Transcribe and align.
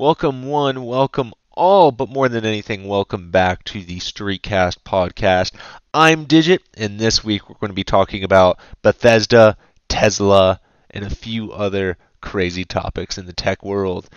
Welcome 0.00 0.44
one, 0.44 0.86
welcome 0.86 1.34
all, 1.52 1.92
but 1.92 2.08
more 2.08 2.30
than 2.30 2.46
anything, 2.46 2.88
welcome 2.88 3.30
back 3.30 3.64
to 3.64 3.82
the 3.82 3.98
Streetcast 3.98 4.78
podcast. 4.78 5.52
I'm 5.92 6.24
Digit, 6.24 6.62
and 6.72 6.98
this 6.98 7.22
week 7.22 7.46
we're 7.46 7.58
going 7.60 7.68
to 7.68 7.74
be 7.74 7.84
talking 7.84 8.24
about 8.24 8.58
Bethesda, 8.80 9.58
Tesla, 9.90 10.58
and 10.88 11.04
a 11.04 11.14
few 11.14 11.52
other 11.52 11.98
crazy 12.22 12.64
topics 12.64 13.18
in 13.18 13.26
the 13.26 13.34
tech 13.34 13.62
world. 13.62 14.08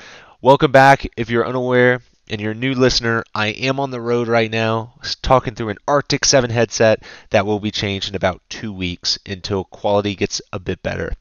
Welcome 0.41 0.71
back. 0.71 1.05
If 1.17 1.29
you're 1.29 1.45
unaware 1.45 1.99
and 2.29 2.39
you're 2.39 2.53
a 2.53 2.55
new 2.55 2.75
listener, 2.75 3.25
I 3.35 3.47
am 3.47 3.81
on 3.81 3.91
the 3.91 3.99
road 3.99 4.29
right 4.29 4.49
now 4.49 4.93
talking 5.21 5.53
through 5.53 5.67
an 5.67 5.79
Arctis 5.85 6.23
7 6.23 6.49
headset 6.49 7.03
that 7.31 7.45
will 7.45 7.59
be 7.59 7.71
changed 7.71 8.07
in 8.07 8.15
about 8.15 8.41
two 8.47 8.71
weeks 8.71 9.19
until 9.25 9.65
quality 9.65 10.15
gets 10.15 10.41
a 10.53 10.59
bit 10.59 10.81
better. 10.81 11.11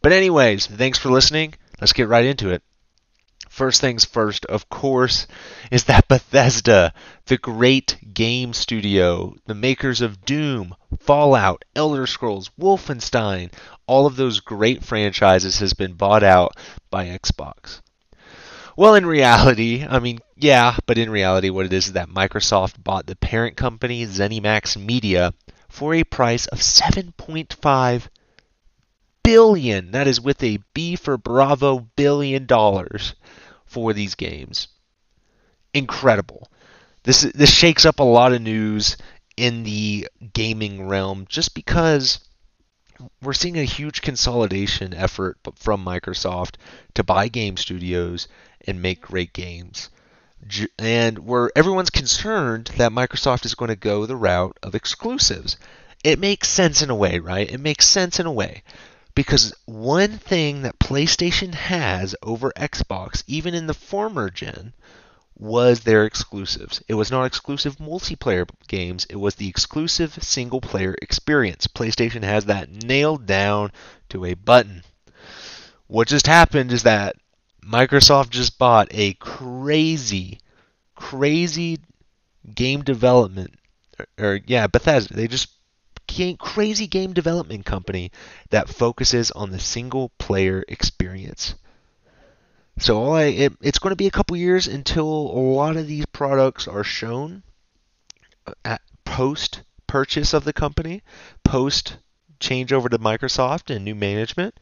But, 0.00 0.12
anyways, 0.12 0.68
thanks 0.68 1.00
for 1.00 1.10
listening. 1.10 1.54
Let's 1.80 1.92
get 1.92 2.06
right 2.06 2.24
into 2.24 2.50
it. 2.50 2.62
First 3.52 3.82
things 3.82 4.06
first, 4.06 4.46
of 4.46 4.70
course, 4.70 5.26
is 5.70 5.84
that 5.84 6.08
Bethesda, 6.08 6.94
the 7.26 7.36
great 7.36 8.14
game 8.14 8.54
studio, 8.54 9.34
the 9.44 9.54
makers 9.54 10.00
of 10.00 10.24
Doom, 10.24 10.74
Fallout, 10.98 11.62
Elder 11.76 12.06
Scrolls, 12.06 12.50
Wolfenstein, 12.58 13.52
all 13.86 14.06
of 14.06 14.16
those 14.16 14.40
great 14.40 14.82
franchises 14.82 15.58
has 15.58 15.74
been 15.74 15.92
bought 15.92 16.22
out 16.22 16.56
by 16.88 17.08
Xbox. 17.08 17.82
Well, 18.74 18.94
in 18.94 19.04
reality, 19.04 19.84
I 19.86 19.98
mean, 19.98 20.20
yeah, 20.34 20.78
but 20.86 20.96
in 20.96 21.10
reality, 21.10 21.50
what 21.50 21.66
it 21.66 21.74
is 21.74 21.88
is 21.88 21.92
that 21.92 22.08
Microsoft 22.08 22.82
bought 22.82 23.04
the 23.04 23.16
parent 23.16 23.58
company, 23.58 24.06
ZeniMax 24.06 24.82
Media, 24.82 25.34
for 25.68 25.92
a 25.92 26.04
price 26.04 26.46
of 26.46 26.60
7.5 26.60 28.08
billion. 29.22 29.90
That 29.90 30.08
is 30.08 30.22
with 30.22 30.42
a 30.42 30.58
B 30.72 30.96
for 30.96 31.18
Bravo 31.18 31.80
billion 31.96 32.46
dollars 32.46 33.14
for 33.72 33.92
these 33.94 34.14
games. 34.14 34.68
Incredible. 35.72 36.50
This 37.04 37.22
this 37.22 37.50
shakes 37.50 37.84
up 37.84 37.98
a 37.98 38.04
lot 38.04 38.32
of 38.32 38.42
news 38.42 38.96
in 39.36 39.64
the 39.64 40.08
gaming 40.34 40.86
realm 40.86 41.26
just 41.28 41.54
because 41.54 42.20
we're 43.22 43.32
seeing 43.32 43.58
a 43.58 43.64
huge 43.64 44.02
consolidation 44.02 44.94
effort 44.94 45.38
from 45.56 45.84
Microsoft 45.84 46.56
to 46.94 47.02
buy 47.02 47.28
game 47.28 47.56
studios 47.56 48.28
and 48.66 48.82
make 48.82 49.00
great 49.00 49.32
games. 49.32 49.88
And 50.78 51.20
where 51.20 51.50
everyone's 51.56 51.90
concerned 51.90 52.70
that 52.76 52.92
Microsoft 52.92 53.44
is 53.44 53.54
going 53.54 53.70
to 53.70 53.76
go 53.76 54.06
the 54.06 54.16
route 54.16 54.58
of 54.62 54.74
exclusives. 54.74 55.56
It 56.04 56.18
makes 56.18 56.48
sense 56.48 56.82
in 56.82 56.90
a 56.90 56.96
way, 56.96 57.18
right? 57.20 57.50
It 57.50 57.60
makes 57.60 57.86
sense 57.86 58.20
in 58.20 58.26
a 58.26 58.32
way. 58.32 58.62
Because 59.14 59.52
one 59.66 60.18
thing 60.18 60.62
that 60.62 60.78
PlayStation 60.78 61.54
has 61.54 62.14
over 62.22 62.52
Xbox, 62.56 63.22
even 63.26 63.54
in 63.54 63.66
the 63.66 63.74
former 63.74 64.30
gen, 64.30 64.72
was 65.36 65.80
their 65.80 66.04
exclusives. 66.04 66.82
It 66.88 66.94
was 66.94 67.10
not 67.10 67.24
exclusive 67.24 67.76
multiplayer 67.78 68.48
games, 68.68 69.06
it 69.10 69.16
was 69.16 69.34
the 69.34 69.48
exclusive 69.48 70.22
single 70.22 70.60
player 70.60 70.94
experience. 71.02 71.66
PlayStation 71.66 72.22
has 72.22 72.46
that 72.46 72.70
nailed 72.70 73.26
down 73.26 73.72
to 74.10 74.24
a 74.24 74.34
button. 74.34 74.84
What 75.88 76.08
just 76.08 76.26
happened 76.26 76.72
is 76.72 76.84
that 76.84 77.16
Microsoft 77.62 78.30
just 78.30 78.58
bought 78.58 78.88
a 78.92 79.14
crazy, 79.14 80.40
crazy 80.94 81.80
game 82.54 82.82
development, 82.82 83.54
or, 83.98 84.06
or 84.18 84.40
yeah, 84.46 84.66
Bethesda. 84.66 85.14
They 85.14 85.28
just 85.28 85.48
crazy 86.38 86.86
game 86.86 87.12
development 87.12 87.64
company 87.64 88.10
that 88.50 88.68
focuses 88.68 89.30
on 89.30 89.50
the 89.50 89.58
single 89.58 90.10
player 90.18 90.64
experience. 90.68 91.54
So 92.78 92.98
all 92.98 93.14
I, 93.14 93.24
it, 93.24 93.52
it's 93.60 93.78
going 93.78 93.92
to 93.92 93.96
be 93.96 94.06
a 94.06 94.12
couple 94.12 94.36
years 94.36 94.66
until 94.66 95.04
a 95.04 95.38
lot 95.38 95.76
of 95.76 95.86
these 95.86 96.06
products 96.06 96.66
are 96.66 96.84
shown 96.84 97.42
uh, 98.46 98.52
at 98.64 98.80
post 99.04 99.62
purchase 99.86 100.32
of 100.32 100.44
the 100.44 100.52
company, 100.52 101.02
post 101.44 101.98
change 102.40 102.72
over 102.72 102.88
to 102.88 102.98
Microsoft 102.98 103.74
and 103.74 103.84
new 103.84 103.94
management. 103.94 104.58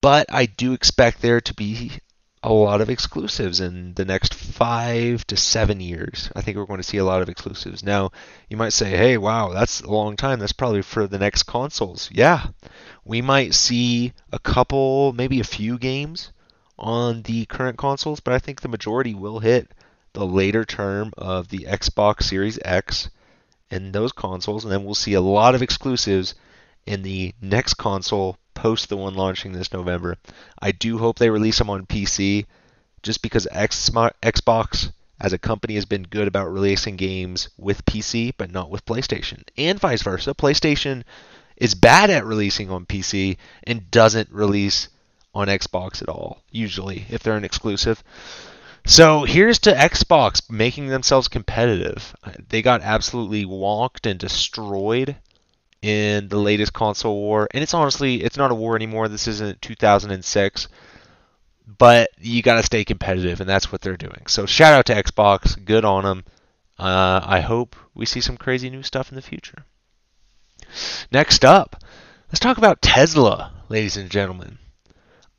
But 0.00 0.26
I 0.32 0.46
do 0.46 0.72
expect 0.72 1.22
there 1.22 1.40
to 1.40 1.54
be 1.54 1.92
a 2.42 2.52
lot 2.52 2.80
of 2.80 2.90
exclusives 2.90 3.60
in 3.60 3.94
the 3.94 4.04
next 4.04 4.34
five 4.34 5.24
to 5.28 5.36
seven 5.36 5.80
years. 5.80 6.30
I 6.34 6.40
think 6.40 6.56
we're 6.56 6.66
going 6.66 6.80
to 6.80 6.84
see 6.84 6.98
a 6.98 7.04
lot 7.04 7.22
of 7.22 7.28
exclusives. 7.28 7.84
Now, 7.84 8.10
you 8.48 8.56
might 8.56 8.72
say, 8.72 8.90
hey, 8.90 9.16
wow, 9.16 9.50
that's 9.52 9.80
a 9.80 9.90
long 9.90 10.16
time. 10.16 10.40
That's 10.40 10.52
probably 10.52 10.82
for 10.82 11.06
the 11.06 11.18
next 11.18 11.44
consoles. 11.44 12.10
Yeah, 12.12 12.48
we 13.04 13.22
might 13.22 13.54
see 13.54 14.12
a 14.32 14.40
couple, 14.40 15.12
maybe 15.12 15.38
a 15.38 15.44
few 15.44 15.78
games 15.78 16.32
on 16.78 17.22
the 17.22 17.44
current 17.46 17.78
consoles, 17.78 18.18
but 18.18 18.34
I 18.34 18.40
think 18.40 18.60
the 18.60 18.68
majority 18.68 19.14
will 19.14 19.38
hit 19.38 19.70
the 20.12 20.26
later 20.26 20.64
term 20.64 21.12
of 21.16 21.48
the 21.48 21.60
Xbox 21.60 22.24
Series 22.24 22.58
X 22.64 23.08
and 23.70 23.92
those 23.92 24.12
consoles, 24.12 24.64
and 24.64 24.72
then 24.72 24.84
we'll 24.84 24.94
see 24.94 25.14
a 25.14 25.20
lot 25.20 25.54
of 25.54 25.62
exclusives 25.62 26.34
in 26.86 27.02
the 27.02 27.34
next 27.40 27.74
console 27.74 28.36
post 28.62 28.88
the 28.88 28.96
one 28.96 29.14
launching 29.14 29.50
this 29.50 29.72
November. 29.72 30.16
I 30.56 30.70
do 30.70 30.96
hope 30.96 31.18
they 31.18 31.30
release 31.30 31.58
them 31.58 31.68
on 31.68 31.84
PC 31.84 32.46
just 33.02 33.20
because 33.20 33.48
Xbox 33.52 34.92
as 35.20 35.32
a 35.32 35.38
company 35.38 35.74
has 35.74 35.84
been 35.84 36.04
good 36.04 36.28
about 36.28 36.52
releasing 36.52 36.94
games 36.94 37.48
with 37.58 37.84
PC 37.86 38.32
but 38.38 38.52
not 38.52 38.70
with 38.70 38.86
PlayStation 38.86 39.42
and 39.58 39.80
vice 39.80 40.02
versa. 40.02 40.32
PlayStation 40.32 41.02
is 41.56 41.74
bad 41.74 42.08
at 42.08 42.24
releasing 42.24 42.70
on 42.70 42.86
PC 42.86 43.36
and 43.64 43.90
doesn't 43.90 44.30
release 44.30 44.88
on 45.34 45.48
Xbox 45.48 46.00
at 46.00 46.08
all 46.08 46.44
usually 46.52 47.04
if 47.10 47.20
they're 47.24 47.36
an 47.36 47.44
exclusive. 47.44 48.04
So 48.86 49.24
here's 49.24 49.58
to 49.60 49.72
Xbox 49.72 50.48
making 50.48 50.86
themselves 50.86 51.26
competitive. 51.26 52.14
They 52.48 52.62
got 52.62 52.82
absolutely 52.82 53.44
walked 53.44 54.06
and 54.06 54.20
destroyed 54.20 55.16
in 55.82 56.28
the 56.28 56.38
latest 56.38 56.72
console 56.72 57.16
war. 57.16 57.48
And 57.52 57.62
it's 57.62 57.74
honestly, 57.74 58.22
it's 58.22 58.36
not 58.36 58.52
a 58.52 58.54
war 58.54 58.76
anymore. 58.76 59.08
This 59.08 59.28
isn't 59.28 59.60
2006. 59.60 60.68
But 61.78 62.10
you 62.18 62.42
got 62.42 62.56
to 62.56 62.62
stay 62.62 62.84
competitive, 62.84 63.40
and 63.40 63.48
that's 63.48 63.70
what 63.70 63.80
they're 63.80 63.96
doing. 63.96 64.24
So 64.26 64.46
shout 64.46 64.72
out 64.72 64.86
to 64.86 64.94
Xbox. 64.94 65.62
Good 65.64 65.84
on 65.84 66.04
them. 66.04 66.24
Uh, 66.78 67.20
I 67.24 67.40
hope 67.40 67.76
we 67.94 68.06
see 68.06 68.20
some 68.20 68.36
crazy 68.36 68.70
new 68.70 68.82
stuff 68.82 69.10
in 69.10 69.16
the 69.16 69.22
future. 69.22 69.64
Next 71.10 71.44
up, 71.44 71.76
let's 72.28 72.40
talk 72.40 72.58
about 72.58 72.82
Tesla, 72.82 73.52
ladies 73.68 73.96
and 73.96 74.10
gentlemen. 74.10 74.58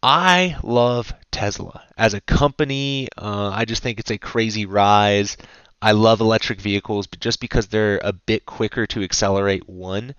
I 0.02 0.58
love 0.64 1.14
Tesla. 1.32 1.84
As 1.98 2.14
a 2.14 2.22
company, 2.22 3.08
uh, 3.18 3.52
I 3.54 3.66
just 3.66 3.82
think 3.82 4.00
it's 4.00 4.12
a 4.12 4.18
crazy 4.18 4.66
rise. 4.66 5.38
I 5.84 5.92
love 5.92 6.22
electric 6.22 6.62
vehicles, 6.62 7.08
but 7.08 7.20
just 7.20 7.42
because 7.42 7.68
they're 7.68 8.00
a 8.02 8.14
bit 8.14 8.46
quicker 8.46 8.88
to 8.88 9.04
accelerate, 9.04 9.68
one, 9.68 10.16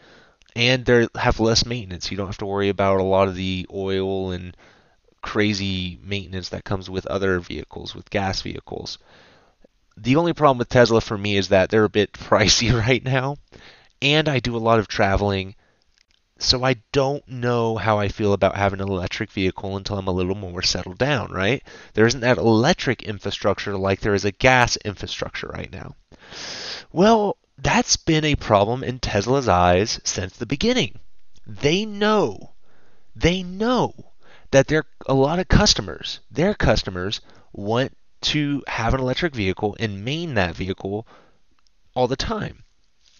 and 0.54 0.84
they 0.84 1.08
have 1.14 1.40
less 1.40 1.64
maintenance. 1.64 2.10
You 2.10 2.18
don't 2.18 2.26
have 2.26 2.36
to 2.38 2.46
worry 2.46 2.68
about 2.68 3.00
a 3.00 3.02
lot 3.02 3.28
of 3.28 3.34
the 3.34 3.66
oil 3.72 4.30
and 4.30 4.54
crazy 5.22 5.98
maintenance 6.02 6.50
that 6.50 6.64
comes 6.64 6.90
with 6.90 7.06
other 7.06 7.40
vehicles, 7.40 7.94
with 7.94 8.10
gas 8.10 8.42
vehicles. 8.42 8.98
The 9.96 10.16
only 10.16 10.34
problem 10.34 10.58
with 10.58 10.68
Tesla 10.68 11.00
for 11.00 11.16
me 11.16 11.38
is 11.38 11.48
that 11.48 11.70
they're 11.70 11.84
a 11.84 11.88
bit 11.88 12.12
pricey 12.12 12.70
right 12.86 13.02
now, 13.02 13.38
and 14.02 14.28
I 14.28 14.40
do 14.40 14.58
a 14.58 14.58
lot 14.58 14.80
of 14.80 14.86
traveling 14.86 15.54
so 16.38 16.64
I 16.64 16.76
don't 16.92 17.26
know 17.28 17.76
how 17.76 17.98
I 17.98 18.08
feel 18.08 18.32
about 18.32 18.56
having 18.56 18.80
an 18.80 18.88
electric 18.88 19.30
vehicle 19.30 19.76
until 19.76 19.98
I'm 19.98 20.08
a 20.08 20.12
little 20.12 20.34
more 20.34 20.62
settled 20.62 20.98
down, 20.98 21.30
right? 21.30 21.62
There 21.94 22.06
isn't 22.06 22.20
that 22.20 22.38
electric 22.38 23.02
infrastructure 23.02 23.76
like 23.76 24.00
there 24.00 24.14
is 24.14 24.24
a 24.24 24.32
gas 24.32 24.76
infrastructure 24.78 25.48
right 25.48 25.72
now. 25.72 25.94
Well, 26.92 27.36
that's 27.56 27.96
been 27.96 28.24
a 28.24 28.34
problem 28.34 28.82
in 28.82 28.98
Tesla's 28.98 29.48
eyes 29.48 30.00
since 30.04 30.36
the 30.36 30.46
beginning. 30.46 30.98
They 31.46 31.84
know, 31.84 32.54
they 33.14 33.42
know 33.42 34.12
that 34.50 34.66
there 34.66 34.86
a 35.06 35.14
lot 35.14 35.38
of 35.38 35.48
customers, 35.48 36.20
their 36.30 36.54
customers 36.54 37.20
want 37.52 37.96
to 38.22 38.62
have 38.66 38.94
an 38.94 39.00
electric 39.00 39.34
vehicle 39.34 39.76
and 39.78 40.04
main 40.04 40.34
that 40.34 40.56
vehicle 40.56 41.06
all 41.94 42.08
the 42.08 42.16
time. 42.16 42.63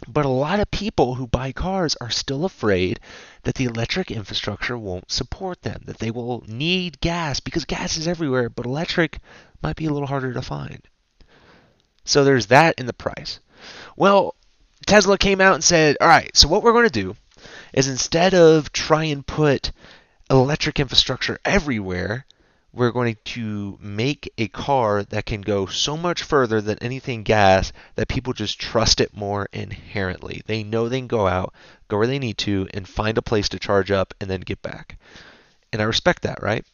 But 0.06 0.25
a 0.25 0.29
lot 0.29 0.61
of 0.61 0.71
people 0.71 1.15
who 1.15 1.27
buy 1.27 1.53
cars 1.53 1.97
are 2.01 2.11
still 2.11 2.45
afraid 2.45 3.01
that 3.43 3.55
the 3.55 3.65
electric 3.65 4.11
infrastructure 4.11 4.77
won't 4.77 5.11
support 5.11 5.62
them, 5.62 5.83
that 5.87 5.99
they 5.99 6.11
will 6.11 6.45
need 6.47 7.01
gas 7.01 7.41
because 7.41 7.65
gas 7.65 7.97
is 7.97 8.06
everywhere, 8.06 8.51
but 8.51 8.67
electric 8.67 9.19
might 9.62 9.77
be 9.77 9.87
a 9.87 9.93
little 9.93 10.09
harder 10.09 10.33
to 10.33 10.43
find. 10.43 10.83
So 12.05 12.23
there's 12.23 12.47
that 12.47 12.75
in 12.79 12.87
the 12.87 12.93
price. 12.93 13.41
Well, 13.97 14.35
Tesla 14.87 15.17
came 15.17 15.41
out 15.41 15.55
and 15.55 15.65
said, 15.65 15.97
all 16.01 16.09
right, 16.09 16.35
so 16.37 16.49
what 16.49 16.62
we're 16.62 16.73
going 16.73 16.85
to 16.85 16.91
do 16.91 17.17
is 17.73 17.89
instead 17.89 18.35
of 18.35 18.73
try 18.73 19.05
and 19.05 19.27
put 19.27 19.73
electric 20.31 20.81
infrastructure 20.81 21.39
everywhere, 21.45 22.27
we're 22.75 22.91
going 22.91 23.17
to 23.25 23.79
make 23.81 24.32
a 24.37 24.49
car 24.49 25.05
that 25.05 25.26
can 25.26 25.41
go 25.41 25.67
so 25.67 25.97
much 25.97 26.23
further 26.25 26.61
than 26.61 26.76
anything 26.81 27.23
gas 27.23 27.73
that 27.94 28.09
people 28.09 28.32
just 28.32 28.61
trust 28.61 29.00
it 29.00 29.17
more 29.17 29.49
inherently. 29.53 30.43
They 30.47 30.65
know 30.65 30.88
they 30.88 30.99
can 30.99 31.06
go 31.06 31.29
out, 31.29 31.55
go 31.87 31.99
where 31.99 32.09
they 32.09 32.19
need 32.19 32.37
to, 32.38 32.69
and 32.75 32.88
find 32.88 33.17
a 33.17 33.23
place 33.23 33.49
to 33.50 33.61
charge 33.61 33.93
up 33.93 34.12
and 34.21 34.29
then 34.29 34.41
get 34.41 34.61
back. 34.61 34.99
And 35.73 35.81
I 35.81 35.85
respect 35.85 36.23
that, 36.23 36.43
right? 36.43 36.65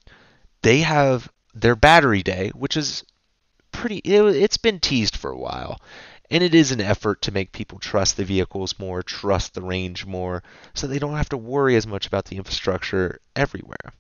They 0.63 0.81
have 0.81 1.31
their 1.55 1.77
battery 1.77 2.23
day, 2.23 2.51
which 2.55 2.79
is 2.79 3.05
pretty, 3.71 3.99
it, 3.99 4.23
it's 4.37 4.59
been 4.59 4.81
teased 4.81 5.17
for 5.17 5.31
a 5.31 5.39
while. 5.39 5.81
And 6.31 6.43
it 6.43 6.55
is 6.55 6.71
an 6.71 6.81
effort 6.81 7.23
to 7.23 7.33
make 7.33 7.53
people 7.53 7.79
trust 7.79 8.17
the 8.17 8.25
vehicles 8.25 8.79
more, 8.79 9.03
trust 9.03 9.53
the 9.53 9.63
range 9.63 10.07
more, 10.07 10.43
so 10.75 10.87
they 10.87 11.01
don't 11.01 11.17
have 11.17 11.29
to 11.31 11.37
worry 11.37 11.77
as 11.77 11.87
much 11.87 12.07
about 12.07 12.27
the 12.27 12.37
infrastructure 12.37 13.21
everywhere. 13.35 13.93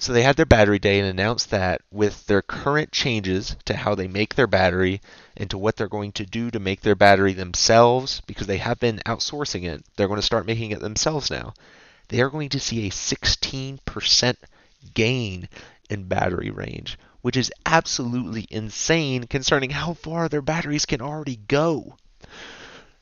So 0.00 0.12
they 0.12 0.22
had 0.22 0.36
their 0.36 0.46
battery 0.46 0.78
day 0.78 1.00
and 1.00 1.08
announced 1.08 1.50
that 1.50 1.82
with 1.90 2.26
their 2.26 2.40
current 2.40 2.92
changes 2.92 3.56
to 3.64 3.74
how 3.74 3.96
they 3.96 4.06
make 4.06 4.36
their 4.36 4.46
battery 4.46 5.00
and 5.36 5.50
to 5.50 5.58
what 5.58 5.76
they're 5.76 5.88
going 5.88 6.12
to 6.12 6.24
do 6.24 6.52
to 6.52 6.60
make 6.60 6.82
their 6.82 6.94
battery 6.94 7.32
themselves, 7.32 8.22
because 8.26 8.46
they 8.46 8.58
have 8.58 8.78
been 8.78 9.00
outsourcing 9.06 9.64
it, 9.64 9.84
they're 9.96 10.06
going 10.06 10.20
to 10.20 10.26
start 10.26 10.46
making 10.46 10.70
it 10.70 10.78
themselves 10.80 11.32
now. 11.32 11.52
They 12.08 12.20
are 12.20 12.30
going 12.30 12.50
to 12.50 12.60
see 12.60 12.86
a 12.86 12.90
16% 12.90 14.36
gain 14.94 15.48
in 15.90 16.04
battery 16.04 16.50
range, 16.50 16.96
which 17.22 17.36
is 17.36 17.52
absolutely 17.66 18.46
insane 18.50 19.24
concerning 19.24 19.70
how 19.70 19.94
far 19.94 20.28
their 20.28 20.42
batteries 20.42 20.86
can 20.86 21.02
already 21.02 21.36
go. 21.36 21.96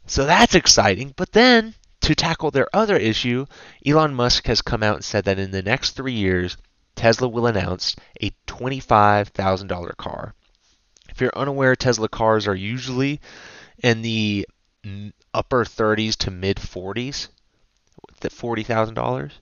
So 0.06 0.25
that's 0.25 0.54
exciting. 0.54 1.12
But 1.14 1.32
then, 1.32 1.75
to 2.00 2.14
tackle 2.14 2.50
their 2.50 2.75
other 2.75 2.96
issue, 2.96 3.44
Elon 3.84 4.14
Musk 4.14 4.46
has 4.46 4.62
come 4.62 4.82
out 4.82 4.96
and 4.96 5.04
said 5.04 5.25
that 5.26 5.38
in 5.38 5.50
the 5.50 5.62
next 5.62 5.90
three 5.90 6.12
years, 6.14 6.56
Tesla 6.96 7.28
will 7.28 7.46
announce 7.46 7.94
a 8.20 8.31
$25,000 8.46 9.96
car. 9.96 10.34
If 11.08 11.20
you're 11.20 11.31
unaware, 11.37 11.76
Tesla 11.76 12.08
cars 12.08 12.46
are 12.46 12.54
usually 12.54 13.20
in 13.82 14.02
the 14.02 14.46
upper 15.32 15.64
30s 15.64 16.16
to 16.16 16.31
mid 16.31 16.56
40s, 16.56 17.28
the 18.20 18.31
$40,000. 18.31 19.32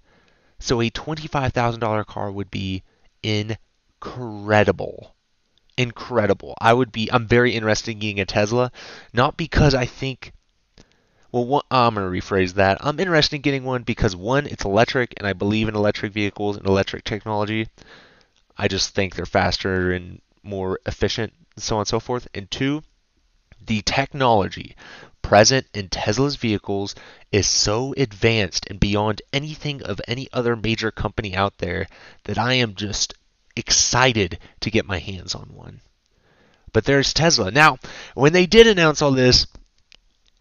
So 0.59 0.81
a 0.81 0.91
$25,000 0.91 2.07
car 2.07 2.31
would 2.31 2.51
be 2.51 2.83
incredible. 3.23 5.15
Incredible. 5.77 6.55
I 6.61 6.73
would 6.73 6.93
be 6.93 7.11
I'm 7.11 7.27
very 7.27 7.53
interested 7.53 7.93
in 7.93 7.99
getting 7.99 8.21
a 8.21 8.27
Tesla, 8.27 8.71
not 9.13 9.37
because 9.37 9.75
I 9.75 9.87
think 9.87 10.33
well, 11.35 11.47
one, 11.47 11.63
oh, 11.69 11.89
I'm 11.89 11.95
going 11.97 12.07
to 12.07 12.17
rephrase 12.17 12.55
that. 12.55 12.79
I'm 12.81 13.01
interested 13.01 13.35
in 13.35 13.43
getting 13.43 13.65
one 13.65 13.83
because 13.83 14.15
one, 14.15 14.47
it's 14.47 14.65
electric, 14.65 15.15
and 15.17 15.27
I 15.27 15.33
believe 15.33 15.67
in 15.67 15.75
electric 15.75 16.13
vehicles 16.13 16.57
and 16.57 16.65
electric 16.65 17.03
technology. 17.03 17.67
I 18.57 18.69
just 18.69 18.95
think 18.95 19.17
they're 19.17 19.27
faster 19.27 19.91
and 19.91 20.21
more 20.45 20.79
efficient, 20.87 21.33
and 21.57 21.65
so 21.65 21.75
on 21.75 21.81
and 21.81 21.89
so 21.89 21.99
forth. 21.99 22.29
And 22.35 22.49
two, 22.53 22.85
the 23.67 23.83
technology 23.83 24.77
present 25.23 25.67
in 25.75 25.89
Tesla's 25.89 26.37
vehicles 26.37 26.95
is 27.33 27.49
so 27.49 27.95
advanced 27.97 28.69
and 28.71 28.79
beyond 28.79 29.21
anything 29.33 29.83
of 29.83 30.01
any 30.07 30.29
other 30.33 30.55
major 30.55 30.93
company 30.93 31.35
out 31.35 31.59
there 31.59 31.89
that 32.27 32.39
I 32.39 32.53
am 32.55 32.77
just 32.77 33.13
excited 33.57 34.39
to 34.61 34.71
get 34.71 34.87
my 34.87 35.01
hands 35.01 35.35
on 35.35 35.53
one. 35.53 35.81
But 36.73 36.85
there's 36.85 37.13
Tesla. 37.13 37.51
Now, 37.51 37.79
when 38.15 38.33
they 38.33 38.47
did 38.47 38.69
announce 38.69 39.03
all 39.03 39.11
this, 39.11 39.49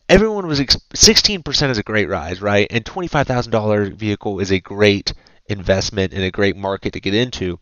everyone 0.10 0.48
was 0.48 0.60
16% 0.60 1.70
is 1.70 1.78
a 1.78 1.84
great 1.84 2.10
rise, 2.10 2.42
right? 2.42 2.68
And 2.70 2.84
$25,000 2.84 3.94
vehicle 3.94 4.40
is 4.40 4.52
a 4.52 4.60
great 4.60 5.14
investment 5.48 6.14
and 6.14 6.24
a 6.24 6.32
great 6.32 6.56
market 6.56 6.94
to 6.94 7.00
get 7.00 7.14
into. 7.14 7.60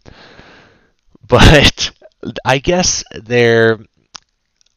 But 1.28 1.92
I 2.46 2.60
guess 2.60 3.04
their 3.14 3.80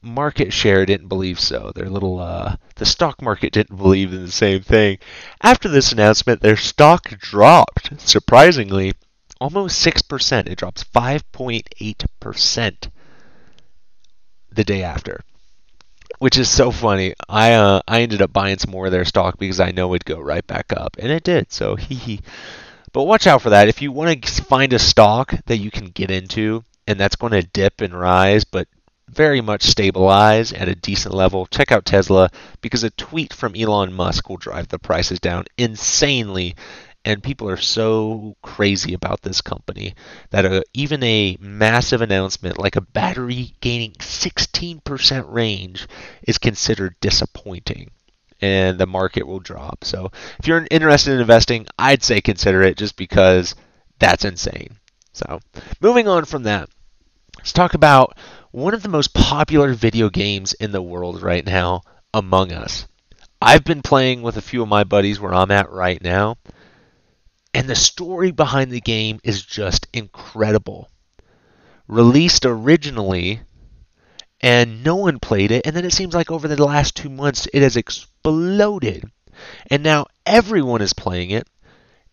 market 0.02 0.52
share 0.52 0.87
didn't 0.87 1.08
believe 1.08 1.40
so. 1.40 1.72
Their 1.75 1.88
little 1.88 2.20
uh, 2.20 2.56
the 2.76 2.87
stock 2.87 3.22
market 3.22 3.52
didn't 3.52 3.76
believe 3.76 4.12
in 4.12 4.25
the 4.25 4.31
same 4.31 4.62
thing. 4.62 4.99
After 5.43 5.69
this 5.69 5.93
announcement, 5.93 6.43
their 6.43 6.56
stock 6.56 7.08
dropped 7.19 8.00
surprisingly 8.00 8.93
almost 9.40 9.84
6%. 9.84 10.49
It 10.49 10.58
drops 10.58 10.84
5.8% 10.84 12.90
the 14.52 14.64
day 14.64 14.82
after 14.82 15.20
which 16.19 16.38
is 16.38 16.50
so 16.50 16.70
funny. 16.70 17.14
I 17.28 17.52
uh, 17.52 17.81
I 17.87 18.02
ended 18.02 18.22
up 18.22 18.32
buying 18.32 18.58
some 18.58 18.70
more 18.70 18.87
of 18.87 18.93
their 18.93 19.05
stock 19.05 19.38
because 19.38 19.61
I 19.61 19.70
know 19.70 19.94
it'd 19.94 20.05
go 20.05 20.20
right 20.20 20.46
back 20.46 20.72
up, 20.72 20.96
and 20.99 21.11
it 21.11 21.25
did. 21.25 21.52
So 21.52 21.76
hee 21.76 21.94
hee. 21.94 22.20
But 22.93 23.05
watch 23.05 23.26
out 23.26 23.43
for 23.43 23.50
that. 23.50 23.69
If 23.69 23.82
you 23.82 23.90
want 23.90 24.22
to 24.22 24.43
find 24.44 24.72
a 24.72 24.78
stock 24.78 25.34
that 25.46 25.58
you 25.58 25.70
can 25.70 25.87
get 25.87 26.11
into, 26.11 26.62
and 26.87 26.99
that's 26.99 27.16
going 27.16 27.32
to 27.32 27.43
dip 27.43 27.81
and 27.81 27.93
rise, 27.93 28.44
but 28.44 28.69
very 29.08 29.40
much 29.40 29.64
stabilize 29.64 30.52
at 30.52 30.69
a 30.69 30.75
decent 30.75 31.14
level, 31.14 31.46
check 31.46 31.72
out 31.72 31.84
Tesla 31.84 32.31
because 32.61 32.84
a 32.84 32.90
tweet 32.90 33.32
from 33.32 33.55
Elon 33.56 33.93
Musk 33.93 34.28
will 34.28 34.37
drive 34.37 34.69
the 34.69 34.78
prices 34.78 35.20
down 35.20 35.44
insanely 35.58 36.55
and 37.05 37.23
people 37.23 37.49
are 37.49 37.56
so 37.56 38.37
crazy 38.43 38.95
about 38.95 39.23
this 39.23 39.41
company 39.41 39.95
that 40.31 40.47
a, 40.47 40.65
even 40.73 41.03
a 41.03 41.37
massive 41.41 42.01
announcement 42.01 42.59
like 42.59 42.77
a 42.77 42.81
battery 42.81 43.55
gaining 43.61 43.93
16% 43.93 45.25
range 45.33 45.87
is 46.23 46.39
considered 46.39 46.97
disappointing 47.01 47.91
and 48.41 48.79
the 48.79 48.87
market 48.87 49.27
will 49.27 49.41
drop. 49.41 49.85
So 49.85 50.11
if 50.39 50.47
you're 50.47 50.67
interested 50.71 51.15
in 51.15 51.21
investing, 51.21 51.67
I'd 51.79 52.03
say 52.03 52.21
consider 52.21 52.62
it 52.62 52.77
just 52.77 52.97
because 52.97 53.55
that's 53.99 54.25
insane. 54.25 54.77
So 55.12 55.41
moving 55.81 56.09
on 56.09 56.25
from 56.25 56.43
that, 56.45 56.69
let's 57.39 57.53
talk 57.53 57.75
about 57.75 58.19
one 58.50 58.75
of 58.75 58.83
the 58.83 58.89
most 58.89 59.15
popular 59.15 59.75
video 59.75 60.09
games 60.09 60.53
in 60.55 60.73
the 60.73 60.83
world 60.83 61.23
right 61.23 61.45
now, 61.45 61.83
Among 62.12 62.53
Us. 62.53 62.87
I've 63.41 63.65
been 63.65 63.83
playing 63.83 64.23
with 64.23 64.37
a 64.37 64.43
few 64.43 64.62
of 64.62 64.69
my 64.69 64.85
buddies 64.85 65.21
where 65.21 65.35
I'm 65.35 65.50
at 65.50 65.71
right 65.71 66.00
now 66.03 66.37
and 67.55 67.69
the 67.69 67.77
story 67.77 68.33
behind 68.33 68.71
the 68.71 68.81
game 68.81 69.21
is 69.23 69.43
just 69.43 69.87
incredible. 69.93 70.91
Released 71.87 72.45
originally, 72.45 73.41
and 74.41 74.83
no 74.83 74.97
one 74.97 75.21
played 75.21 75.53
it, 75.53 75.65
and 75.65 75.77
then 75.77 75.85
it 75.85 75.93
seems 75.93 76.15
like 76.15 76.31
over 76.31 76.49
the 76.49 76.62
last 76.62 76.97
two 76.97 77.09
months 77.09 77.47
it 77.55 77.62
has 77.62 77.77
exploded. 77.77 79.05
And 79.71 79.83
now 79.83 80.06
everyone 80.27 80.83
is 80.83 80.93
playing 80.93 81.31
it. 81.31 81.49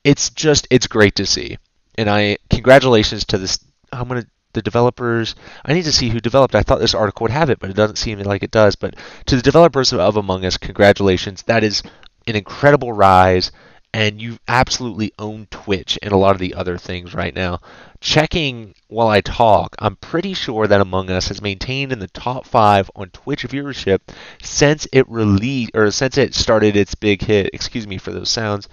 It's 0.03 0.29
just, 0.29 0.67
it's 0.69 0.87
great 0.87 1.15
to 1.15 1.25
see. 1.25 1.57
And 1.95 2.09
I, 2.09 2.37
congratulations 2.49 3.25
to 3.25 3.37
this, 3.37 3.59
I'm 3.91 4.07
to 4.09 4.25
the 4.53 4.61
developers. 4.61 5.35
I 5.63 5.73
need 5.73 5.83
to 5.83 5.91
see 5.91 6.09
who 6.09 6.19
developed. 6.19 6.55
I 6.55 6.63
thought 6.63 6.79
this 6.79 6.95
article 6.95 7.25
would 7.25 7.31
have 7.31 7.49
it, 7.49 7.59
but 7.59 7.69
it 7.69 7.75
doesn't 7.75 7.97
seem 7.97 8.19
like 8.19 8.43
it 8.43 8.51
does. 8.51 8.75
But 8.75 8.95
to 9.27 9.35
the 9.35 9.41
developers 9.41 9.93
of 9.93 10.17
Among 10.17 10.45
Us, 10.45 10.57
congratulations. 10.57 11.43
That 11.43 11.63
is 11.63 11.83
an 12.27 12.35
incredible 12.35 12.93
rise 12.93 13.51
and 13.93 14.21
you 14.21 14.39
absolutely 14.47 15.11
own 15.19 15.47
Twitch 15.51 15.99
and 16.01 16.13
a 16.13 16.17
lot 16.17 16.33
of 16.33 16.39
the 16.39 16.53
other 16.53 16.77
things 16.77 17.13
right 17.13 17.35
now. 17.35 17.59
Checking 17.99 18.73
while 18.87 19.09
I 19.09 19.21
talk, 19.21 19.75
I'm 19.79 19.97
pretty 19.97 20.33
sure 20.33 20.65
that 20.67 20.81
Among 20.81 21.09
Us 21.09 21.27
has 21.27 21.41
maintained 21.41 21.91
in 21.91 21.99
the 21.99 22.07
top 22.07 22.45
five 22.45 22.89
on 22.95 23.09
Twitch 23.09 23.43
viewership 23.43 23.99
since 24.41 24.87
it 24.93 25.09
released 25.09 25.71
or 25.75 25.91
since 25.91 26.17
it 26.17 26.33
started 26.33 26.75
its 26.75 26.95
big 26.95 27.21
hit. 27.21 27.49
Excuse 27.53 27.85
me 27.85 27.97
for 27.97 28.11
those 28.11 28.29
sounds. 28.29 28.69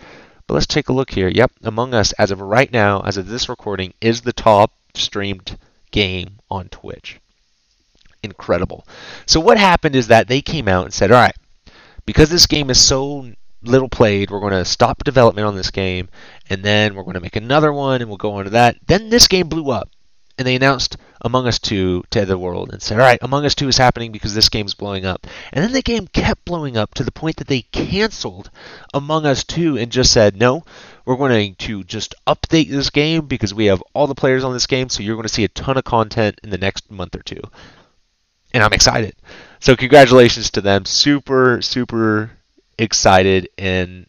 But 0.47 0.54
let's 0.54 0.66
take 0.66 0.88
a 0.88 0.95
look 0.95 1.11
here. 1.11 1.28
Yep, 1.28 1.52
Among 1.62 1.92
Us, 1.95 2.12
as 2.12 2.31
of 2.31 2.40
right 2.40 2.73
now, 2.73 3.00
as 3.00 3.16
of 3.16 3.26
this 3.26 3.49
recording, 3.49 3.92
is 4.00 4.23
the 4.23 4.33
top 4.33 4.73
streamed 4.95 5.59
game 5.90 6.38
on 6.50 6.69
Twitch. 6.69 7.21
Incredible. 8.23 8.87
So 9.26 9.40
what 9.40 9.59
happened 9.59 9.95
is 9.95 10.09
that 10.09 10.28
they 10.28 10.40
came 10.40 10.69
out 10.69 10.85
and 10.85 10.95
said, 10.95 11.12
all 11.12 11.21
right, 11.21 11.37
because 12.07 12.31
this 12.31 12.47
game 12.47 12.71
is 12.71 12.81
so 12.81 13.31
little 13.62 13.88
played. 13.88 14.31
We're 14.31 14.41
going 14.41 14.53
to 14.53 14.65
stop 14.65 15.05
development 15.05 15.47
on 15.47 15.57
this 15.57 15.71
game, 15.71 16.09
and 16.49 16.62
then 16.62 16.95
we're 16.95 17.03
going 17.03 17.15
to 17.15 17.21
make 17.21 17.37
another 17.37 17.73
one, 17.73 18.00
and 18.00 18.09
we'll 18.09 18.17
go 18.17 18.35
on 18.35 18.45
to 18.45 18.50
that. 18.50 18.77
Then 18.87 19.11
this 19.11 19.29
game 19.29 19.49
blew 19.49 19.71
up, 19.71 19.91
and 20.37 20.47
they 20.47 20.55
announced 20.55 20.97
Among 21.23 21.47
Us 21.49 21.59
2 21.59 22.05
to 22.11 22.25
the 22.25 22.38
world 22.38 22.71
and 22.73 22.81
said, 22.81 23.00
all 23.00 23.07
right, 23.07 23.19
Among 23.23 23.45
Us 23.45 23.57
2 23.57 23.69
is 23.69 23.77
happening 23.77 24.12
because 24.12 24.35
this 24.35 24.49
game's 24.49 24.75
blowing 24.75 25.05
up. 25.05 25.27
And 25.53 25.65
then 25.65 25.73
the 25.73 25.83
game 25.83 26.07
kept 26.07 26.45
blowing 26.45 26.77
up 26.77 26.95
to 26.95 27.05
the 27.05 27.11
point 27.11 27.37
that 27.37 27.49
they 27.49 27.62
canceled 27.62 28.50
Among 28.95 29.27
Us 29.27 29.43
2 29.45 29.77
and 29.77 29.91
just 29.91 30.12
said, 30.12 30.37
no, 30.37 30.65
we're 31.05 31.17
going 31.17 31.57
to 31.57 31.83
just 31.85 32.15
update 32.27 32.71
this 32.71 32.91
game 32.91 33.27
because 33.27 33.53
we 33.53 33.67
have 33.67 33.83
all 33.95 34.07
the 34.07 34.15
players 34.15 34.45
on 34.45 34.53
this 34.53 34.67
game, 34.67 34.88
so 34.88 35.03
you're 35.03 35.17
going 35.17 35.27
to 35.27 35.33
see 35.33 35.45
a 35.45 35.49
ton 35.49 35.77
of 35.77 35.85
content 35.85 36.38
in 36.45 36.50
the 36.50 36.59
next 36.59 36.91
month 36.91 37.17
or 37.17 37.23
two. 37.23 37.41
And 38.55 38.62
I'm 38.62 38.73
excited. 38.73 39.15
So 39.61 39.75
congratulations 39.75 40.50
to 40.53 40.61
them. 40.61 40.85
Super, 40.85 41.61
super 41.61 42.31
excited 42.78 43.49
and 43.58 44.06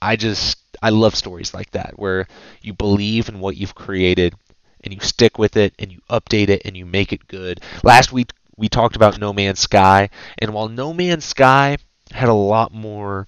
I 0.00 0.16
just 0.16 0.58
I 0.80 0.90
love 0.90 1.14
stories 1.16 1.52
like 1.52 1.72
that 1.72 1.98
where 1.98 2.28
you 2.62 2.72
believe 2.72 3.28
in 3.28 3.40
what 3.40 3.56
you've 3.56 3.74
created 3.74 4.34
and 4.82 4.94
you 4.94 5.00
stick 5.00 5.38
with 5.38 5.56
it 5.56 5.74
and 5.78 5.90
you 5.90 6.00
update 6.08 6.48
it 6.48 6.62
and 6.64 6.76
you 6.76 6.86
make 6.86 7.12
it 7.12 7.26
good. 7.26 7.60
Last 7.82 8.12
week 8.12 8.30
we 8.56 8.68
talked 8.68 8.96
about 8.96 9.18
No 9.18 9.32
Man's 9.32 9.60
Sky 9.60 10.10
and 10.38 10.54
while 10.54 10.68
No 10.68 10.92
Man's 10.92 11.24
Sky 11.24 11.78
had 12.12 12.28
a 12.28 12.34
lot 12.34 12.72
more 12.72 13.26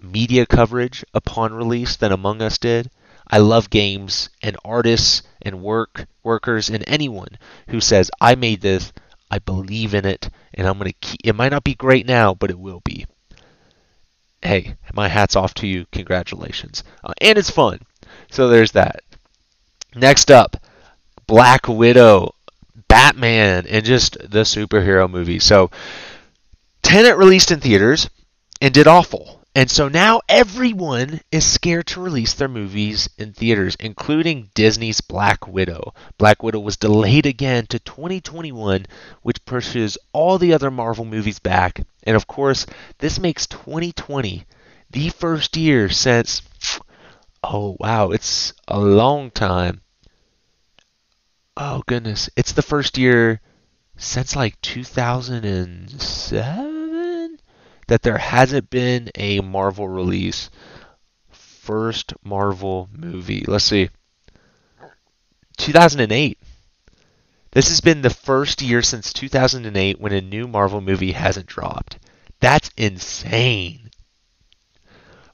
media 0.00 0.44
coverage 0.46 1.04
upon 1.14 1.54
release 1.54 1.96
than 1.96 2.10
Among 2.12 2.42
Us 2.42 2.58
did, 2.58 2.90
I 3.30 3.38
love 3.38 3.70
games 3.70 4.28
and 4.42 4.56
artists 4.64 5.22
and 5.40 5.62
work 5.62 6.06
workers 6.24 6.68
and 6.68 6.84
anyone 6.86 7.38
who 7.68 7.80
says 7.80 8.10
I 8.20 8.34
made 8.34 8.60
this, 8.60 8.92
I 9.30 9.38
believe 9.38 9.94
in 9.94 10.04
it, 10.04 10.28
and 10.52 10.66
I'm 10.66 10.76
gonna 10.76 10.92
keep. 10.92 11.20
It 11.24 11.34
might 11.34 11.52
not 11.52 11.64
be 11.64 11.74
great 11.74 12.06
now, 12.06 12.34
but 12.34 12.50
it 12.50 12.58
will 12.58 12.80
be 12.84 13.06
hey, 14.42 14.76
my 14.94 15.08
hat's 15.08 15.36
off 15.36 15.54
to 15.54 15.66
you. 15.66 15.86
Congratulations. 15.92 16.84
Uh, 17.04 17.12
and 17.20 17.38
it's 17.38 17.50
fun. 17.50 17.80
So 18.30 18.48
there's 18.48 18.72
that. 18.72 19.02
Next 19.94 20.30
up, 20.30 20.56
Black 21.26 21.68
Widow, 21.68 22.34
Batman, 22.88 23.66
and 23.68 23.84
just 23.84 24.18
the 24.18 24.40
superhero 24.40 25.08
movie. 25.08 25.38
So, 25.38 25.70
Tenet 26.82 27.16
released 27.16 27.50
in 27.50 27.60
theaters 27.60 28.08
and 28.60 28.72
did 28.72 28.86
awful. 28.86 29.41
And 29.54 29.70
so 29.70 29.88
now 29.88 30.22
everyone 30.30 31.20
is 31.30 31.44
scared 31.44 31.86
to 31.88 32.00
release 32.00 32.32
their 32.32 32.48
movies 32.48 33.10
in 33.18 33.34
theaters, 33.34 33.76
including 33.78 34.48
Disney's 34.54 35.02
Black 35.02 35.46
Widow. 35.46 35.92
Black 36.16 36.42
Widow 36.42 36.60
was 36.60 36.78
delayed 36.78 37.26
again 37.26 37.66
to 37.66 37.78
2021, 37.78 38.86
which 39.20 39.44
pushes 39.44 39.98
all 40.14 40.38
the 40.38 40.54
other 40.54 40.70
Marvel 40.70 41.04
movies 41.04 41.38
back. 41.38 41.82
And 42.04 42.16
of 42.16 42.26
course, 42.26 42.64
this 42.98 43.20
makes 43.20 43.46
2020 43.46 44.46
the 44.90 45.10
first 45.10 45.54
year 45.54 45.90
since, 45.90 46.40
oh 47.44 47.76
wow, 47.78 48.10
it's 48.10 48.54
a 48.68 48.80
long 48.80 49.30
time. 49.30 49.82
Oh 51.58 51.82
goodness, 51.86 52.30
it's 52.36 52.52
the 52.52 52.62
first 52.62 52.96
year 52.96 53.42
since 53.98 54.34
like 54.34 54.58
2007? 54.62 56.71
That 57.92 58.00
there 58.00 58.16
hasn't 58.16 58.70
been 58.70 59.10
a 59.16 59.40
Marvel 59.40 59.86
release. 59.86 60.48
First 61.30 62.14
Marvel 62.24 62.88
movie. 62.90 63.44
Let's 63.46 63.66
see. 63.66 63.90
2008. 65.58 66.38
This 67.50 67.68
has 67.68 67.82
been 67.82 68.00
the 68.00 68.08
first 68.08 68.62
year 68.62 68.80
since 68.80 69.12
2008 69.12 70.00
when 70.00 70.14
a 70.14 70.22
new 70.22 70.48
Marvel 70.48 70.80
movie 70.80 71.12
hasn't 71.12 71.44
dropped. 71.44 71.98
That's 72.40 72.70
insane. 72.78 73.90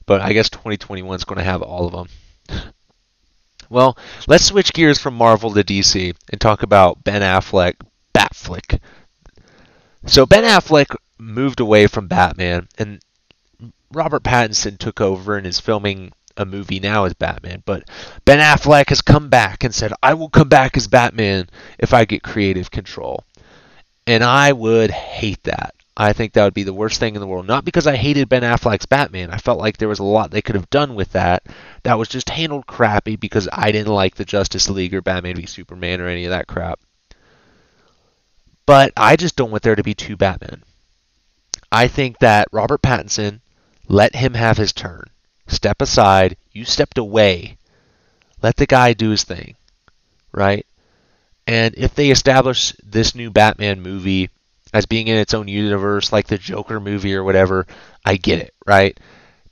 But 0.05 0.19
I 0.19 0.33
guess 0.33 0.49
2021 0.49 1.15
is 1.15 1.23
going 1.23 1.37
to 1.37 1.45
have 1.45 1.61
all 1.61 1.87
of 1.87 2.09
them. 2.49 2.73
well, 3.69 3.97
let's 4.27 4.43
switch 4.43 4.73
gears 4.73 4.99
from 4.99 5.13
Marvel 5.13 5.53
to 5.53 5.63
DC 5.63 6.13
and 6.29 6.41
talk 6.41 6.63
about 6.63 7.05
Ben 7.05 7.21
Affleck, 7.21 7.75
Batfleck. 8.13 8.81
So 10.09 10.25
Ben 10.25 10.43
Affleck 10.43 10.95
moved 11.19 11.59
away 11.59 11.85
from 11.85 12.07
Batman, 12.07 12.67
and 12.79 12.99
Robert 13.91 14.23
Pattinson 14.23 14.79
took 14.79 14.99
over 14.99 15.37
and 15.37 15.45
is 15.45 15.59
filming 15.59 16.13
a 16.35 16.45
movie 16.45 16.79
now 16.79 17.05
as 17.05 17.13
Batman. 17.13 17.61
But 17.63 17.87
Ben 18.25 18.39
Affleck 18.39 18.89
has 18.89 19.03
come 19.03 19.29
back 19.29 19.63
and 19.63 19.73
said, 19.73 19.93
I 20.01 20.15
will 20.15 20.29
come 20.29 20.49
back 20.49 20.75
as 20.75 20.87
Batman 20.87 21.47
if 21.77 21.93
I 21.93 22.05
get 22.05 22.23
creative 22.23 22.71
control. 22.71 23.23
And 24.07 24.23
I 24.23 24.51
would 24.51 24.89
hate 24.89 25.43
that. 25.43 25.75
I 25.95 26.13
think 26.13 26.33
that 26.33 26.43
would 26.43 26.55
be 26.55 26.63
the 26.63 26.73
worst 26.73 26.99
thing 26.99 27.13
in 27.13 27.21
the 27.21 27.27
world. 27.27 27.45
Not 27.45 27.63
because 27.63 27.85
I 27.85 27.95
hated 27.95 28.29
Ben 28.29 28.41
Affleck's 28.41 28.87
Batman. 28.87 29.29
I 29.29 29.37
felt 29.37 29.59
like 29.59 29.77
there 29.77 29.89
was 29.89 29.99
a 29.99 30.03
lot 30.03 30.31
they 30.31 30.41
could 30.41 30.55
have 30.55 30.71
done 30.71 30.95
with 30.95 31.11
that. 31.11 31.43
That 31.83 31.99
was 31.99 32.07
just 32.07 32.29
handled 32.29 32.65
crappy 32.65 33.15
because 33.15 33.47
I 33.53 33.71
didn't 33.71 33.93
like 33.93 34.15
the 34.15 34.25
Justice 34.25 34.69
League 34.69 34.95
or 34.95 35.03
Batman 35.03 35.35
v 35.35 35.45
Superman 35.45 36.01
or 36.01 36.07
any 36.07 36.25
of 36.25 36.31
that 36.31 36.47
crap. 36.47 36.79
But 38.69 38.93
I 38.95 39.15
just 39.15 39.35
don't 39.35 39.49
want 39.49 39.63
there 39.63 39.75
to 39.75 39.81
be 39.81 39.95
two 39.95 40.15
Batmen. 40.15 40.61
I 41.71 41.87
think 41.87 42.19
that 42.19 42.49
Robert 42.51 42.83
Pattinson 42.83 43.39
let 43.87 44.13
him 44.13 44.35
have 44.35 44.57
his 44.57 44.73
turn. 44.73 45.05
Step 45.47 45.81
aside. 45.81 46.37
You 46.51 46.65
stepped 46.65 46.99
away. 46.99 47.57
Let 48.43 48.57
the 48.57 48.67
guy 48.67 48.93
do 48.93 49.09
his 49.09 49.23
thing, 49.23 49.55
right? 50.31 50.67
And 51.47 51.73
if 51.79 51.95
they 51.95 52.11
establish 52.11 52.75
this 52.83 53.15
new 53.15 53.31
Batman 53.31 53.81
movie 53.81 54.29
as 54.71 54.85
being 54.85 55.07
in 55.07 55.17
its 55.17 55.33
own 55.33 55.47
universe, 55.47 56.13
like 56.13 56.27
the 56.27 56.37
Joker 56.37 56.79
movie 56.79 57.15
or 57.15 57.23
whatever, 57.23 57.65
I 58.05 58.17
get 58.17 58.37
it, 58.37 58.53
right? 58.67 58.95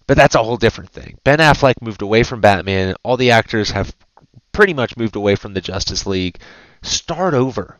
But 0.05 0.17
that's 0.17 0.36
a 0.36 0.43
whole 0.43 0.57
different 0.57 0.91
thing. 0.91 1.17
Ben 1.24 1.39
Affleck 1.39 1.81
moved 1.81 2.03
away 2.03 2.21
from 2.21 2.41
Batman. 2.41 2.93
All 3.01 3.17
the 3.17 3.31
actors 3.31 3.71
have 3.71 3.95
pretty 4.51 4.75
much 4.75 4.95
moved 4.95 5.15
away 5.15 5.33
from 5.33 5.55
the 5.55 5.62
Justice 5.62 6.05
League. 6.05 6.38
Start 6.83 7.33
over. 7.33 7.79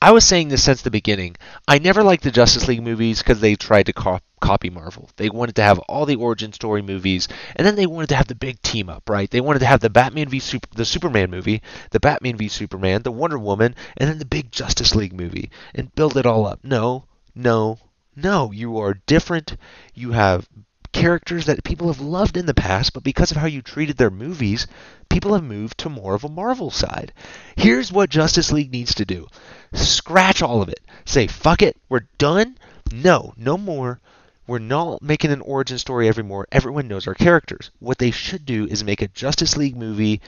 I 0.00 0.12
was 0.12 0.24
saying 0.24 0.48
this 0.48 0.62
since 0.62 0.82
the 0.82 0.92
beginning. 0.92 1.36
I 1.66 1.78
never 1.78 2.04
liked 2.04 2.22
the 2.22 2.30
Justice 2.30 2.68
League 2.68 2.82
movies 2.82 3.18
because 3.18 3.40
they 3.40 3.56
tried 3.56 3.86
to 3.86 3.92
co- 3.92 4.20
copy 4.40 4.70
Marvel. 4.70 5.10
They 5.16 5.28
wanted 5.28 5.56
to 5.56 5.62
have 5.62 5.80
all 5.80 6.06
the 6.06 6.14
origin 6.14 6.52
story 6.52 6.82
movies, 6.82 7.26
and 7.56 7.66
then 7.66 7.74
they 7.74 7.86
wanted 7.86 8.10
to 8.10 8.14
have 8.14 8.28
the 8.28 8.36
big 8.36 8.62
team 8.62 8.88
up, 8.88 9.10
right? 9.10 9.28
They 9.28 9.40
wanted 9.40 9.58
to 9.60 9.66
have 9.66 9.80
the 9.80 9.90
Batman 9.90 10.28
v 10.28 10.38
Super, 10.38 10.68
the 10.72 10.84
Superman 10.84 11.30
movie, 11.30 11.62
the 11.90 11.98
Batman 11.98 12.36
v 12.36 12.46
Superman, 12.46 13.02
the 13.02 13.10
Wonder 13.10 13.38
Woman, 13.40 13.74
and 13.96 14.08
then 14.08 14.18
the 14.18 14.24
big 14.24 14.52
Justice 14.52 14.94
League 14.94 15.14
movie, 15.14 15.50
and 15.74 15.94
build 15.96 16.16
it 16.16 16.26
all 16.26 16.46
up. 16.46 16.60
No, 16.62 17.06
no, 17.34 17.78
no. 18.14 18.52
You 18.52 18.78
are 18.78 19.00
different. 19.06 19.56
You 19.94 20.12
have 20.12 20.48
characters 20.92 21.46
that 21.46 21.64
people 21.64 21.88
have 21.88 22.00
loved 22.00 22.36
in 22.36 22.46
the 22.46 22.54
past, 22.54 22.92
but 22.92 23.02
because 23.02 23.30
of 23.30 23.36
how 23.36 23.46
you 23.46 23.62
treated 23.62 23.96
their 23.96 24.10
movies, 24.10 24.66
people 25.08 25.34
have 25.34 25.44
moved 25.44 25.78
to 25.78 25.88
more 25.88 26.14
of 26.14 26.24
a 26.24 26.28
Marvel 26.28 26.70
side. 26.70 27.12
Here's 27.56 27.92
what 27.92 28.10
Justice 28.10 28.52
League 28.52 28.72
needs 28.72 28.94
to 28.94 29.04
do 29.04 29.28
scratch 29.72 30.42
all 30.42 30.62
of 30.62 30.68
it. 30.68 30.80
Say, 31.04 31.26
fuck 31.26 31.62
it, 31.62 31.76
we're 31.88 32.08
done. 32.18 32.58
No, 32.92 33.34
no 33.36 33.56
more. 33.58 34.00
We're 34.46 34.58
not 34.58 35.02
making 35.02 35.30
an 35.30 35.42
origin 35.42 35.78
story 35.78 36.08
every 36.08 36.24
more. 36.24 36.48
Everyone 36.50 36.88
knows 36.88 37.06
our 37.06 37.14
characters. 37.14 37.70
What 37.80 37.98
they 37.98 38.10
should 38.10 38.46
do 38.46 38.66
is 38.66 38.82
make 38.82 39.02
a 39.02 39.08
Justice 39.08 39.56
League 39.58 39.76
movie 39.76 40.22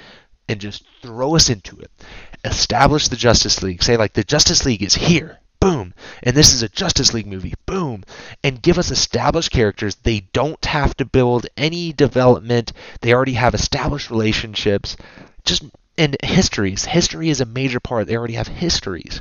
and 0.47 0.61
just 0.61 0.85
throw 1.01 1.37
us 1.37 1.49
into 1.49 1.79
it. 1.79 1.91
Establish 2.45 3.09
the 3.09 3.17
Justice 3.17 3.63
League. 3.63 3.83
Say, 3.83 3.97
like, 3.97 4.13
the 4.13 4.23
Justice 4.23 4.67
League 4.67 4.83
is 4.83 4.95
here 4.95 5.40
boom. 5.61 5.95
And 6.23 6.37
this 6.37 6.53
is 6.55 6.63
a 6.63 6.69
Justice 6.69 7.15
League 7.15 7.27
movie, 7.27 7.55
boom. 7.67 8.03
And 8.43 8.63
give 8.63 8.79
us 8.79 8.91
established 8.91 9.53
characters. 9.53 9.95
They 9.97 10.21
don't 10.33 10.65
have 10.65 10.97
to 10.97 11.05
build 11.05 11.47
any 11.57 11.93
development, 11.93 12.73
they 13.01 13.13
already 13.13 13.35
have 13.35 13.55
established 13.55 14.11
relationships. 14.11 14.97
Just 15.45 15.65
and 16.01 16.17
histories. 16.23 16.87
History 16.87 17.29
is 17.29 17.43
a 17.43 17.47
major 17.47 17.79
part. 17.79 18.07
They 18.07 18.17
already 18.17 18.35
have 18.35 18.49
histories. 18.49 19.21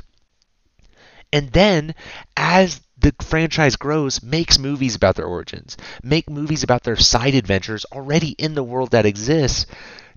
And 1.30 1.52
then, 1.52 1.94
as 2.36 2.80
the 2.98 3.14
franchise 3.20 3.76
grows, 3.76 4.22
makes 4.22 4.58
movies 4.58 4.94
about 4.94 5.16
their 5.16 5.26
origins, 5.26 5.76
make 6.02 6.28
movies 6.28 6.62
about 6.62 6.82
their 6.82 6.96
side 6.96 7.34
adventures 7.34 7.84
already 7.92 8.30
in 8.30 8.54
the 8.54 8.64
world 8.64 8.92
that 8.92 9.06
exists. 9.06 9.66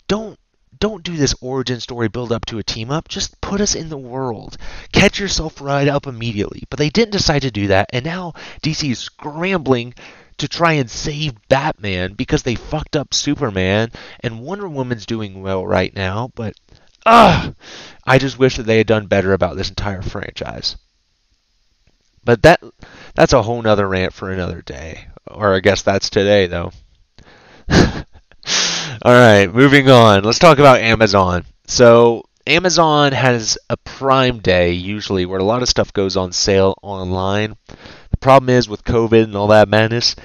Don't 0.07 0.39
don't 0.83 1.05
do 1.05 1.15
this 1.15 1.33
origin 1.39 1.79
story 1.79 2.09
build 2.09 2.33
up 2.33 2.43
to 2.43 2.59
a 2.59 2.63
team 2.63 2.91
up. 2.91 3.07
Just 3.07 3.39
put 3.39 3.61
us 3.61 3.73
in 3.73 3.87
the 3.87 3.97
world. 3.97 4.57
Catch 4.91 5.17
yourself 5.17 5.61
right 5.61 5.87
up 5.87 6.07
immediately. 6.07 6.63
But 6.69 6.77
they 6.77 6.89
didn't 6.89 7.13
decide 7.13 7.43
to 7.43 7.51
do 7.51 7.67
that, 7.67 7.89
and 7.93 8.03
now 8.03 8.33
DC 8.61 8.91
is 8.91 8.99
scrambling 8.99 9.93
to 10.39 10.49
try 10.49 10.73
and 10.73 10.91
save 10.91 11.35
Batman 11.47 12.15
because 12.15 12.43
they 12.43 12.55
fucked 12.55 12.97
up 12.97 13.13
Superman, 13.13 13.91
and 14.19 14.41
Wonder 14.41 14.67
Woman's 14.67 15.05
doing 15.05 15.41
well 15.41 15.65
right 15.65 15.95
now, 15.95 16.31
but 16.35 16.53
ugh, 17.05 17.55
I 18.05 18.17
just 18.17 18.37
wish 18.37 18.57
that 18.57 18.63
they 18.63 18.79
had 18.79 18.87
done 18.87 19.07
better 19.07 19.31
about 19.31 19.55
this 19.55 19.69
entire 19.69 20.01
franchise. 20.01 20.75
But 22.25 22.41
that 22.41 22.61
that's 23.15 23.31
a 23.31 23.41
whole 23.41 23.61
nother 23.61 23.87
rant 23.87 24.11
for 24.11 24.31
another 24.31 24.61
day. 24.61 25.07
Or 25.31 25.55
I 25.55 25.61
guess 25.61 25.81
that's 25.81 26.09
today 26.09 26.47
though. 26.47 26.73
All 29.01 29.13
right, 29.13 29.53
moving 29.53 29.89
on. 29.89 30.23
Let's 30.23 30.39
talk 30.39 30.59
about 30.59 30.79
Amazon. 30.79 31.45
So, 31.65 32.23
Amazon 32.45 33.11
has 33.11 33.57
a 33.69 33.77
Prime 33.77 34.39
Day 34.39 34.73
usually 34.73 35.25
where 35.25 35.39
a 35.39 35.43
lot 35.43 35.61
of 35.63 35.69
stuff 35.69 35.91
goes 35.93 36.15
on 36.15 36.31
sale 36.31 36.77
online. 36.83 37.55
The 38.11 38.17
problem 38.19 38.49
is 38.49 38.69
with 38.69 38.83
COVID 38.83 39.23
and 39.23 39.35
all 39.35 39.47
that 39.47 39.69
madness, 39.69 40.15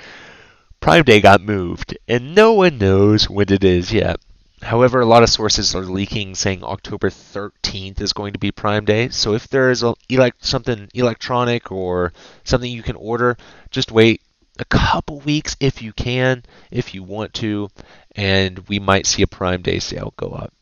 Prime 0.81 1.05
Day 1.05 1.21
got 1.21 1.41
moved, 1.41 1.97
and 2.07 2.35
no 2.35 2.53
one 2.53 2.79
knows 2.79 3.31
when 3.31 3.51
it 3.51 3.65
is 3.65 3.93
yet. 3.93 4.21
However, 4.61 5.01
a 5.01 5.07
lot 5.07 5.23
of 5.23 5.31
sources 5.31 5.75
are 5.75 5.83
leaking 5.83 6.35
saying 6.35 6.63
October 6.63 7.11
13th 7.11 8.01
is 8.01 8.13
going 8.13 8.33
to 8.33 8.39
be 8.39 8.51
Prime 8.51 8.85
Day. 8.85 9.09
So 9.09 9.35
if 9.35 9.49
there 9.49 9.71
is 9.71 9.83
a 9.83 9.95
something 10.41 10.89
electronic 10.95 11.71
or 11.73 12.13
something 12.45 12.71
you 12.71 12.83
can 12.83 12.97
order, 12.97 13.37
just 13.71 13.93
wait 13.93 14.21
a 14.61 14.65
couple 14.65 15.21
weeks 15.21 15.57
if 15.61 15.83
you 15.83 15.93
can, 15.93 16.45
if 16.71 16.95
you 16.95 17.03
want 17.03 17.35
to, 17.35 17.69
and 18.15 18.59
we 18.69 18.79
might 18.79 19.07
see 19.07 19.23
a 19.23 19.27
Prime 19.27 19.63
Day 19.63 19.79
sale 19.79 20.13
go 20.17 20.29
up. 20.29 20.53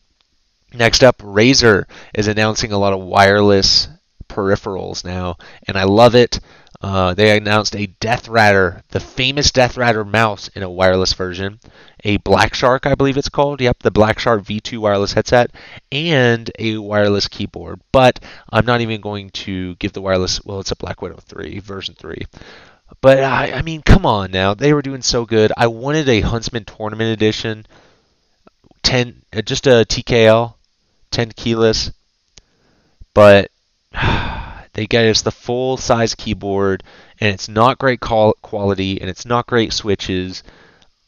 Next 0.74 1.02
up, 1.02 1.18
Razer 1.18 1.84
is 2.14 2.28
announcing 2.28 2.72
a 2.72 2.78
lot 2.78 2.92
of 2.92 3.00
wireless 3.00 3.88
peripherals 4.28 5.04
now, 5.04 5.36
and 5.66 5.76
I 5.76 5.84
love 5.84 6.14
it. 6.14 6.40
Uh, 6.82 7.14
they 7.14 7.36
announced 7.36 7.74
a 7.74 7.86
DeathAdder, 8.00 8.82
the 8.90 9.00
famous 9.00 9.50
DeathAdder 9.50 10.06
mouse 10.06 10.48
in 10.48 10.62
a 10.62 10.70
wireless 10.70 11.14
version, 11.14 11.58
a 12.04 12.18
Black 12.18 12.54
Shark, 12.54 12.86
I 12.86 12.94
believe 12.94 13.16
it's 13.16 13.30
called. 13.30 13.60
Yep, 13.60 13.78
the 13.82 13.90
Black 13.90 14.18
Shark 14.18 14.42
V2 14.42 14.78
wireless 14.78 15.14
headset, 15.14 15.50
and 15.90 16.50
a 16.58 16.76
wireless 16.76 17.28
keyboard. 17.28 17.80
But 17.92 18.20
I'm 18.50 18.66
not 18.66 18.82
even 18.82 19.00
going 19.00 19.30
to 19.30 19.74
give 19.76 19.94
the 19.94 20.02
wireless. 20.02 20.44
Well, 20.44 20.60
it's 20.60 20.72
a 20.72 20.76
Black 20.76 21.00
Widow 21.00 21.16
3 21.16 21.60
version 21.60 21.94
3. 21.94 22.26
But 23.00 23.22
I, 23.22 23.52
I 23.52 23.62
mean, 23.62 23.82
come 23.82 24.06
on 24.06 24.30
now. 24.30 24.54
They 24.54 24.72
were 24.72 24.82
doing 24.82 25.02
so 25.02 25.26
good. 25.26 25.52
I 25.56 25.66
wanted 25.66 26.08
a 26.08 26.20
Huntsman 26.20 26.64
Tournament 26.64 27.10
Edition, 27.10 27.66
ten, 28.82 29.22
uh, 29.34 29.42
just 29.42 29.66
a 29.66 29.84
TKL, 29.84 30.54
ten 31.10 31.32
keyless. 31.32 31.90
But 33.12 33.50
they 34.72 34.86
gave 34.86 35.10
us 35.10 35.22
the 35.22 35.32
full 35.32 35.76
size 35.76 36.14
keyboard, 36.14 36.82
and 37.20 37.32
it's 37.32 37.48
not 37.48 37.78
great 37.78 38.00
quality, 38.00 39.00
and 39.00 39.10
it's 39.10 39.26
not 39.26 39.46
great 39.46 39.72
switches. 39.72 40.42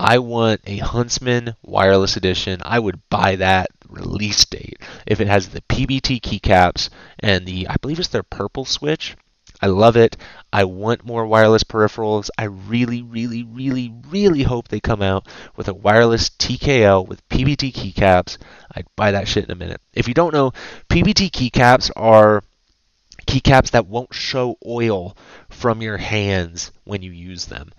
I 0.00 0.18
want 0.18 0.61
a 0.64 0.78
Huntsman 0.78 1.54
wireless 1.62 2.16
edition. 2.16 2.62
I 2.64 2.78
would 2.78 3.00
buy 3.08 3.37
that 3.37 3.68
release 3.88 4.44
date. 4.44 4.80
If 5.06 5.20
it 5.20 5.26
has 5.26 5.49
the 5.49 5.61
PBT 5.62 6.20
keycaps 6.20 6.88
and 7.18 7.47
the, 7.47 7.66
I 7.68 7.76
believe 7.80 7.99
it's 7.99 8.08
their 8.08 8.23
purple 8.23 8.64
switch, 8.64 9.16
I 9.61 9.67
love 9.67 9.97
it. 9.97 10.17
I 10.53 10.65
want 10.65 11.05
more 11.05 11.27
wireless 11.27 11.65
peripherals. 11.65 12.31
I 12.38 12.45
really, 12.45 13.03
really, 13.03 13.43
really, 13.43 13.93
really 14.09 14.43
hope 14.43 14.69
they 14.69 14.81
come 14.81 15.03
out 15.03 15.27
with 15.57 15.69
a 15.69 15.75
wireless 15.75 16.31
TKL 16.31 17.07
with 17.07 17.29
PBT 17.29 17.73
keycaps. 17.73 18.38
I'd 18.73 18.87
buy 18.97 19.12
that 19.12 19.29
shit 19.29 19.45
in 19.45 19.50
a 19.50 19.57
minute. 19.57 19.81
If 19.93 20.07
you 20.09 20.15
don't 20.15 20.33
know, 20.33 20.53
PBT 20.88 21.31
keycaps 21.31 21.91
are 21.97 22.43
keycaps 23.27 23.73
that 23.73 23.88
won't 23.88 24.15
show 24.15 24.57
oil 24.65 25.17
from 25.50 25.83
your 25.83 25.99
hands 25.99 26.73
when 26.85 27.03
you 27.03 27.11
use 27.11 27.47
them. 27.47 27.73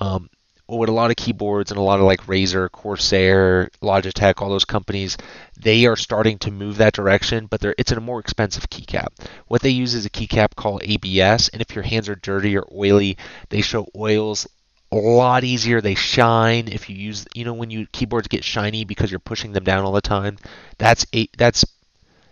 Um, 0.00 0.28
with 0.68 0.88
a 0.88 0.92
lot 0.92 1.10
of 1.10 1.16
keyboards 1.16 1.70
and 1.70 1.78
a 1.78 1.82
lot 1.82 2.00
of 2.00 2.06
like 2.06 2.22
Razer, 2.22 2.70
Corsair, 2.70 3.70
Logitech, 3.82 4.42
all 4.42 4.48
those 4.48 4.64
companies, 4.64 5.16
they 5.58 5.86
are 5.86 5.96
starting 5.96 6.38
to 6.38 6.50
move 6.50 6.78
that 6.78 6.92
direction, 6.92 7.46
but 7.46 7.64
it's 7.78 7.92
a 7.92 8.00
more 8.00 8.18
expensive 8.18 8.68
keycap. 8.68 9.08
What 9.46 9.62
they 9.62 9.70
use 9.70 9.94
is 9.94 10.06
a 10.06 10.10
keycap 10.10 10.56
called 10.56 10.82
ABS, 10.84 11.48
and 11.48 11.62
if 11.62 11.74
your 11.74 11.84
hands 11.84 12.08
are 12.08 12.16
dirty 12.16 12.56
or 12.56 12.66
oily, 12.74 13.16
they 13.48 13.60
show 13.60 13.88
oils 13.94 14.48
a 14.90 14.96
lot 14.96 15.44
easier. 15.44 15.80
They 15.80 15.94
shine 15.94 16.68
if 16.68 16.90
you 16.90 16.96
use, 16.96 17.26
you 17.34 17.44
know, 17.44 17.54
when 17.54 17.70
you 17.70 17.86
keyboards 17.92 18.28
get 18.28 18.44
shiny 18.44 18.84
because 18.84 19.10
you're 19.10 19.20
pushing 19.20 19.52
them 19.52 19.64
down 19.64 19.84
all 19.84 19.92
the 19.92 20.00
time. 20.00 20.36
That's 20.78 21.06
a 21.14 21.28
that's 21.36 21.64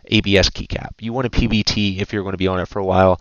ABS 0.06 0.50
keycap. 0.50 0.90
You 1.00 1.12
want 1.12 1.26
a 1.26 1.30
PBT 1.30 2.00
if 2.00 2.12
you're 2.12 2.22
going 2.22 2.32
to 2.32 2.38
be 2.38 2.48
on 2.48 2.60
it 2.60 2.68
for 2.68 2.78
a 2.78 2.84
while. 2.84 3.20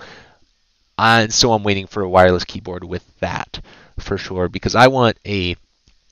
And 0.98 1.34
so 1.34 1.54
I'm 1.54 1.64
waiting 1.64 1.88
for 1.88 2.04
a 2.04 2.10
wireless 2.10 2.44
keyboard 2.44 2.84
with 2.84 3.04
that 3.20 3.60
for 4.00 4.18
sure 4.18 4.50
because 4.50 4.76
I 4.76 4.88
want 4.88 5.18
a 5.26 5.56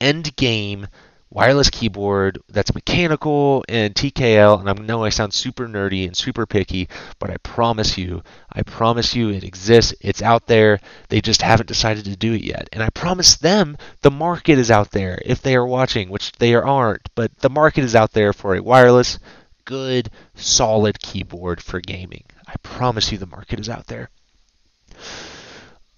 end 0.00 0.34
game 0.36 0.86
wireless 1.32 1.70
keyboard 1.70 2.38
that's 2.48 2.74
mechanical 2.74 3.64
and 3.68 3.94
TKL. 3.94 4.60
And 4.60 4.68
I 4.68 4.72
know 4.74 5.02
I 5.02 5.08
sound 5.08 5.32
super 5.32 5.66
nerdy 5.66 6.06
and 6.06 6.16
super 6.16 6.46
picky, 6.46 6.88
but 7.18 7.30
I 7.30 7.38
promise 7.38 7.96
you, 7.96 8.22
I 8.52 8.62
promise 8.62 9.14
you 9.14 9.30
it 9.30 9.44
exists. 9.44 9.94
It's 10.00 10.22
out 10.22 10.46
there. 10.46 10.80
They 11.08 11.20
just 11.20 11.42
haven't 11.42 11.68
decided 11.68 12.04
to 12.04 12.16
do 12.16 12.34
it 12.34 12.42
yet. 12.42 12.68
And 12.72 12.82
I 12.82 12.90
promise 12.90 13.36
them 13.36 13.78
the 14.02 14.10
market 14.10 14.58
is 14.58 14.70
out 14.70 14.90
there 14.90 15.20
if 15.24 15.40
they 15.40 15.56
are 15.56 15.66
watching, 15.66 16.10
which 16.10 16.32
they 16.32 16.54
aren't, 16.54 17.08
but 17.14 17.36
the 17.38 17.50
market 17.50 17.84
is 17.84 17.94
out 17.94 18.12
there 18.12 18.32
for 18.32 18.54
a 18.54 18.62
wireless, 18.62 19.18
good, 19.64 20.10
solid 20.34 21.00
keyboard 21.00 21.62
for 21.62 21.80
gaming. 21.80 22.24
I 22.46 22.54
promise 22.62 23.10
you 23.10 23.18
the 23.18 23.26
market 23.26 23.58
is 23.58 23.70
out 23.70 23.86
there. 23.86 24.10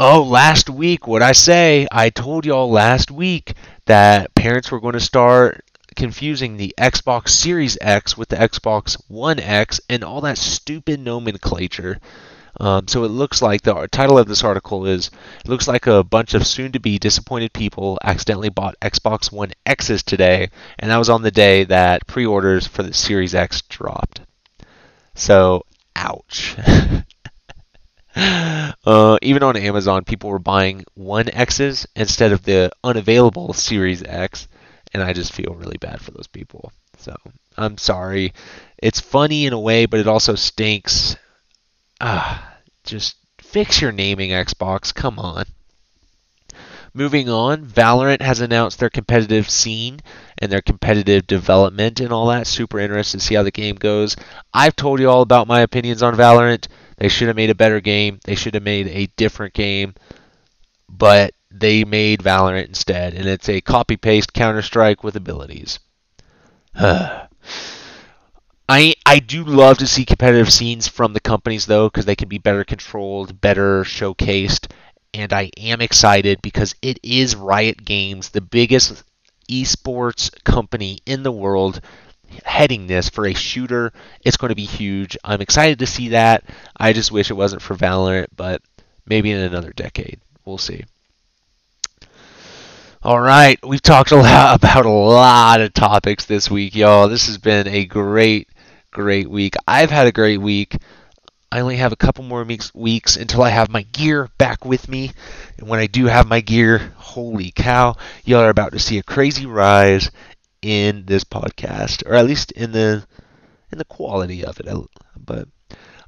Oh, 0.00 0.24
last 0.24 0.68
week, 0.68 1.06
what 1.06 1.22
I 1.22 1.30
say? 1.30 1.86
I 1.92 2.10
told 2.10 2.44
y'all 2.44 2.68
last 2.68 3.12
week 3.12 3.54
that 3.86 4.34
parents 4.34 4.72
were 4.72 4.80
going 4.80 4.94
to 4.94 5.00
start 5.00 5.64
confusing 5.94 6.56
the 6.56 6.74
Xbox 6.76 7.28
Series 7.28 7.78
X 7.80 8.18
with 8.18 8.28
the 8.28 8.36
Xbox 8.36 9.00
One 9.06 9.38
X 9.38 9.80
and 9.88 10.02
all 10.02 10.20
that 10.22 10.36
stupid 10.36 10.98
nomenclature. 10.98 12.00
Um, 12.58 12.88
so 12.88 13.04
it 13.04 13.08
looks 13.08 13.40
like 13.40 13.62
the 13.62 13.86
title 13.86 14.18
of 14.18 14.26
this 14.26 14.42
article 14.42 14.84
is 14.84 15.12
it 15.44 15.48
looks 15.48 15.68
like 15.68 15.86
a 15.86 16.02
bunch 16.02 16.34
of 16.34 16.44
soon-to-be 16.44 16.98
disappointed 16.98 17.52
people 17.52 17.96
accidentally 18.02 18.48
bought 18.48 18.74
Xbox 18.80 19.30
One 19.30 19.52
X's 19.64 20.02
today, 20.02 20.50
and 20.76 20.90
that 20.90 20.98
was 20.98 21.08
on 21.08 21.22
the 21.22 21.30
day 21.30 21.62
that 21.62 22.08
pre-orders 22.08 22.66
for 22.66 22.82
the 22.82 22.92
Series 22.92 23.32
X 23.32 23.62
dropped. 23.62 24.22
So, 25.14 25.66
ouch. 25.94 26.56
Uh, 28.16 29.16
even 29.22 29.42
on 29.42 29.56
Amazon, 29.56 30.04
people 30.04 30.28
were 30.28 30.38
buying 30.38 30.84
one 30.94 31.28
X's 31.30 31.86
instead 31.96 32.32
of 32.32 32.42
the 32.42 32.70
unavailable 32.82 33.54
Series 33.54 34.02
X, 34.02 34.46
and 34.92 35.02
I 35.02 35.14
just 35.14 35.32
feel 35.32 35.54
really 35.54 35.78
bad 35.78 36.02
for 36.02 36.10
those 36.10 36.26
people. 36.26 36.70
So 36.98 37.16
I'm 37.56 37.78
sorry. 37.78 38.34
It's 38.78 39.00
funny 39.00 39.46
in 39.46 39.52
a 39.54 39.60
way, 39.60 39.86
but 39.86 40.00
it 40.00 40.06
also 40.06 40.34
stinks. 40.34 41.16
Ah, 42.00 42.56
just 42.84 43.16
fix 43.38 43.80
your 43.80 43.92
naming, 43.92 44.30
Xbox. 44.30 44.94
Come 44.94 45.18
on. 45.18 45.46
Moving 46.96 47.28
on, 47.28 47.66
Valorant 47.66 48.22
has 48.22 48.40
announced 48.40 48.78
their 48.78 48.88
competitive 48.88 49.50
scene 49.50 49.98
and 50.38 50.50
their 50.50 50.62
competitive 50.62 51.26
development 51.26 51.98
and 51.98 52.12
all 52.12 52.28
that. 52.28 52.46
Super 52.46 52.78
interested 52.78 53.18
to 53.18 53.26
see 53.26 53.34
how 53.34 53.42
the 53.42 53.50
game 53.50 53.74
goes. 53.74 54.14
I've 54.52 54.76
told 54.76 55.00
you 55.00 55.10
all 55.10 55.22
about 55.22 55.48
my 55.48 55.60
opinions 55.60 56.04
on 56.04 56.14
Valorant. 56.14 56.68
They 56.96 57.08
should 57.08 57.26
have 57.26 57.36
made 57.36 57.50
a 57.50 57.54
better 57.56 57.80
game. 57.80 58.20
They 58.24 58.36
should 58.36 58.54
have 58.54 58.62
made 58.62 58.86
a 58.86 59.06
different 59.16 59.54
game. 59.54 59.94
But 60.88 61.34
they 61.50 61.82
made 61.82 62.22
Valorant 62.22 62.68
instead, 62.68 63.14
and 63.14 63.26
it's 63.26 63.48
a 63.48 63.60
copy 63.60 63.96
paste 63.96 64.32
Counter 64.32 64.62
Strike 64.62 65.02
with 65.02 65.16
abilities. 65.16 65.80
I 66.78 67.26
I 68.68 69.18
do 69.18 69.42
love 69.44 69.78
to 69.78 69.86
see 69.88 70.04
competitive 70.04 70.52
scenes 70.52 70.86
from 70.86 71.12
the 71.12 71.20
companies 71.20 71.66
though, 71.66 71.88
because 71.88 72.04
they 72.04 72.16
can 72.16 72.28
be 72.28 72.38
better 72.38 72.64
controlled, 72.64 73.40
better 73.40 73.82
showcased, 73.82 74.68
and 75.14 75.32
I 75.32 75.50
am 75.56 75.80
excited 75.80 76.42
because 76.42 76.74
it 76.82 76.98
is 77.02 77.36
Riot 77.36 77.84
Games, 77.84 78.30
the 78.30 78.40
biggest 78.40 79.04
esports 79.48 80.30
company 80.44 80.98
in 81.06 81.22
the 81.22 81.32
world 81.32 81.80
heading 82.44 82.88
this 82.88 83.08
for 83.08 83.26
a 83.26 83.32
shooter. 83.32 83.92
It's 84.24 84.36
going 84.36 84.48
to 84.48 84.56
be 84.56 84.64
huge. 84.64 85.16
I'm 85.22 85.40
excited 85.40 85.78
to 85.78 85.86
see 85.86 86.08
that. 86.08 86.42
I 86.76 86.92
just 86.92 87.12
wish 87.12 87.30
it 87.30 87.34
wasn't 87.34 87.62
for 87.62 87.76
Valorant, 87.76 88.26
but 88.34 88.60
maybe 89.06 89.30
in 89.30 89.40
another 89.40 89.72
decade. 89.72 90.18
We'll 90.44 90.58
see. 90.58 90.84
All 93.04 93.20
right, 93.20 93.58
we've 93.64 93.82
talked 93.82 94.10
a 94.10 94.16
lot 94.16 94.56
about 94.62 94.86
a 94.86 94.90
lot 94.90 95.60
of 95.60 95.74
topics 95.74 96.24
this 96.24 96.50
week, 96.50 96.74
y'all. 96.74 97.08
This 97.08 97.26
has 97.28 97.38
been 97.38 97.68
a 97.68 97.84
great, 97.84 98.48
great 98.90 99.30
week. 99.30 99.54
I've 99.68 99.90
had 99.90 100.08
a 100.08 100.12
great 100.12 100.40
week. 100.40 100.76
I 101.54 101.60
only 101.60 101.76
have 101.76 101.92
a 101.92 101.96
couple 101.96 102.24
more 102.24 102.44
weeks, 102.74 103.16
until 103.16 103.44
I 103.44 103.50
have 103.50 103.70
my 103.70 103.82
gear 103.82 104.28
back 104.38 104.64
with 104.64 104.88
me. 104.88 105.12
And 105.56 105.68
when 105.68 105.78
I 105.78 105.86
do 105.86 106.06
have 106.06 106.26
my 106.26 106.40
gear, 106.40 106.92
holy 106.96 107.52
cow, 107.52 107.94
y'all 108.24 108.40
are 108.40 108.50
about 108.50 108.72
to 108.72 108.80
see 108.80 108.98
a 108.98 109.04
crazy 109.04 109.46
rise 109.46 110.10
in 110.62 111.04
this 111.06 111.22
podcast, 111.22 112.04
or 112.06 112.14
at 112.14 112.26
least 112.26 112.50
in 112.50 112.72
the 112.72 113.06
in 113.70 113.78
the 113.78 113.84
quality 113.84 114.44
of 114.44 114.58
it. 114.58 114.66
But 115.16 115.46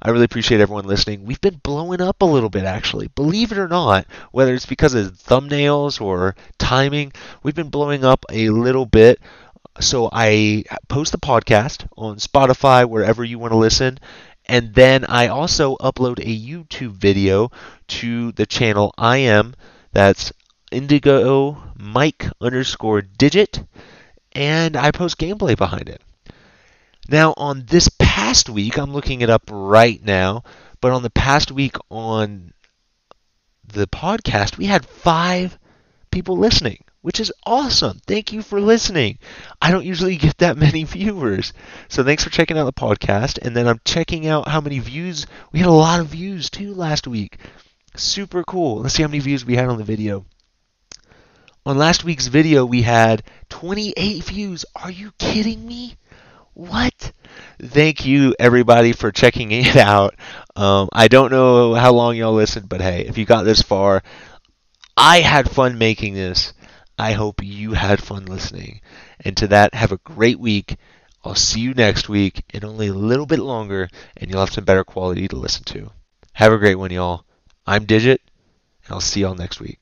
I 0.01 0.09
really 0.09 0.25
appreciate 0.25 0.59
everyone 0.59 0.83
listening. 0.83 1.23
We've 1.23 1.39
been 1.39 1.61
blowing 1.63 2.01
up 2.01 2.21
a 2.21 2.25
little 2.25 2.49
bit, 2.49 2.65
actually. 2.65 3.07
Believe 3.07 3.53
it 3.53 3.57
or 3.57 3.69
not, 3.69 4.05
whether 4.33 4.53
it's 4.53 4.65
because 4.65 4.95
of 4.95 5.13
thumbnails 5.13 6.01
or 6.01 6.35
timing, 6.57 7.13
we've 7.41 7.55
been 7.55 7.69
blowing 7.69 8.03
up 8.03 8.25
a 8.29 8.49
little 8.49 8.85
bit. 8.85 9.21
So 9.79 10.09
I 10.11 10.65
post 10.89 11.13
the 11.13 11.19
podcast 11.19 11.87
on 11.95 12.17
Spotify, 12.17 12.85
wherever 12.85 13.23
you 13.23 13.39
want 13.39 13.53
to 13.53 13.57
listen. 13.57 13.97
And 14.47 14.73
then 14.73 15.05
I 15.05 15.27
also 15.27 15.75
upload 15.77 16.19
a 16.19 16.39
YouTube 16.39 16.93
video 16.93 17.51
to 17.89 18.31
the 18.31 18.45
channel 18.45 18.93
I 18.97 19.17
am. 19.17 19.55
That's 19.91 20.31
Indigo 20.71 21.61
Mike 21.77 22.27
underscore 22.41 23.01
Digit 23.01 23.63
and 24.33 24.77
I 24.77 24.91
post 24.91 25.17
gameplay 25.17 25.57
behind 25.57 25.89
it. 25.89 26.01
Now, 27.09 27.33
on 27.37 27.65
this 27.67 27.89
past 27.99 28.49
week, 28.49 28.77
I'm 28.77 28.93
looking 28.93 29.21
it 29.21 29.29
up 29.29 29.43
right 29.49 30.03
now, 30.03 30.43
but 30.81 30.91
on 30.91 31.03
the 31.03 31.09
past 31.09 31.51
week 31.51 31.75
on 31.89 32.53
the 33.65 33.87
podcast, 33.87 34.57
we 34.57 34.65
had 34.65 34.85
five 34.85 35.57
people 36.11 36.37
listening, 36.37 36.83
which 37.01 37.19
is 37.19 37.31
awesome. 37.45 37.99
Thank 38.05 38.33
you 38.33 38.41
for 38.41 38.59
listening. 38.59 39.19
I 39.61 39.71
don't 39.71 39.85
usually 39.85 40.17
get 40.17 40.37
that 40.39 40.57
many 40.65 40.83
viewers. 40.83 41.53
So 41.87 42.03
thanks 42.03 42.23
for 42.23 42.29
checking 42.29 42.57
out 42.57 42.65
the 42.65 42.73
podcast. 42.73 43.39
And 43.41 43.55
then 43.55 43.67
I'm 43.67 43.81
checking 43.85 44.27
out 44.27 44.47
how 44.47 44.61
many 44.61 44.79
views. 44.79 45.25
We 45.51 45.59
had 45.59 45.69
a 45.69 45.71
lot 45.71 45.99
of 45.99 46.07
views 46.07 46.49
too 46.49 46.73
last 46.73 47.07
week. 47.07 47.37
Super 47.95 48.43
cool. 48.43 48.81
Let's 48.81 48.95
see 48.95 49.03
how 49.03 49.07
many 49.07 49.19
views 49.19 49.45
we 49.45 49.55
had 49.55 49.69
on 49.69 49.77
the 49.77 49.83
video. 49.83 50.25
On 51.65 51.77
last 51.77 52.03
week's 52.03 52.27
video, 52.27 52.65
we 52.65 52.81
had 52.81 53.23
28 53.49 54.23
views. 54.23 54.65
Are 54.75 54.91
you 54.91 55.11
kidding 55.17 55.67
me? 55.67 55.97
What? 56.53 57.11
Thank 57.61 58.05
you, 58.05 58.35
everybody, 58.39 58.93
for 58.93 59.11
checking 59.11 59.51
it 59.51 59.75
out. 59.75 60.15
Um, 60.55 60.89
I 60.93 61.07
don't 61.07 61.31
know 61.31 61.73
how 61.75 61.93
long 61.93 62.15
y'all 62.15 62.33
listened, 62.33 62.69
but 62.69 62.81
hey, 62.81 63.05
if 63.05 63.17
you 63.17 63.25
got 63.25 63.43
this 63.43 63.61
far, 63.61 64.01
I 64.95 65.19
had 65.19 65.51
fun 65.51 65.77
making 65.77 66.13
this. 66.13 66.53
I 66.97 67.11
hope 67.11 67.43
you 67.43 67.73
had 67.73 68.01
fun 68.01 68.25
listening. 68.25 68.81
And 69.19 69.37
to 69.37 69.47
that, 69.47 69.73
have 69.73 69.91
a 69.91 69.97
great 69.97 70.39
week. 70.39 70.77
I'll 71.23 71.35
see 71.35 71.59
you 71.59 71.73
next 71.73 72.09
week 72.09 72.43
in 72.53 72.65
only 72.65 72.87
a 72.87 72.93
little 72.93 73.25
bit 73.25 73.39
longer, 73.39 73.89
and 74.15 74.29
you'll 74.29 74.39
have 74.39 74.53
some 74.53 74.65
better 74.65 74.83
quality 74.83 75.27
to 75.27 75.35
listen 75.35 75.63
to. 75.65 75.91
Have 76.33 76.53
a 76.53 76.57
great 76.57 76.75
one, 76.75 76.91
y'all. 76.91 77.25
I'm 77.65 77.85
Digit, 77.85 78.21
and 78.85 78.93
I'll 78.93 79.01
see 79.01 79.21
y'all 79.21 79.35
next 79.35 79.59
week. 79.59 79.79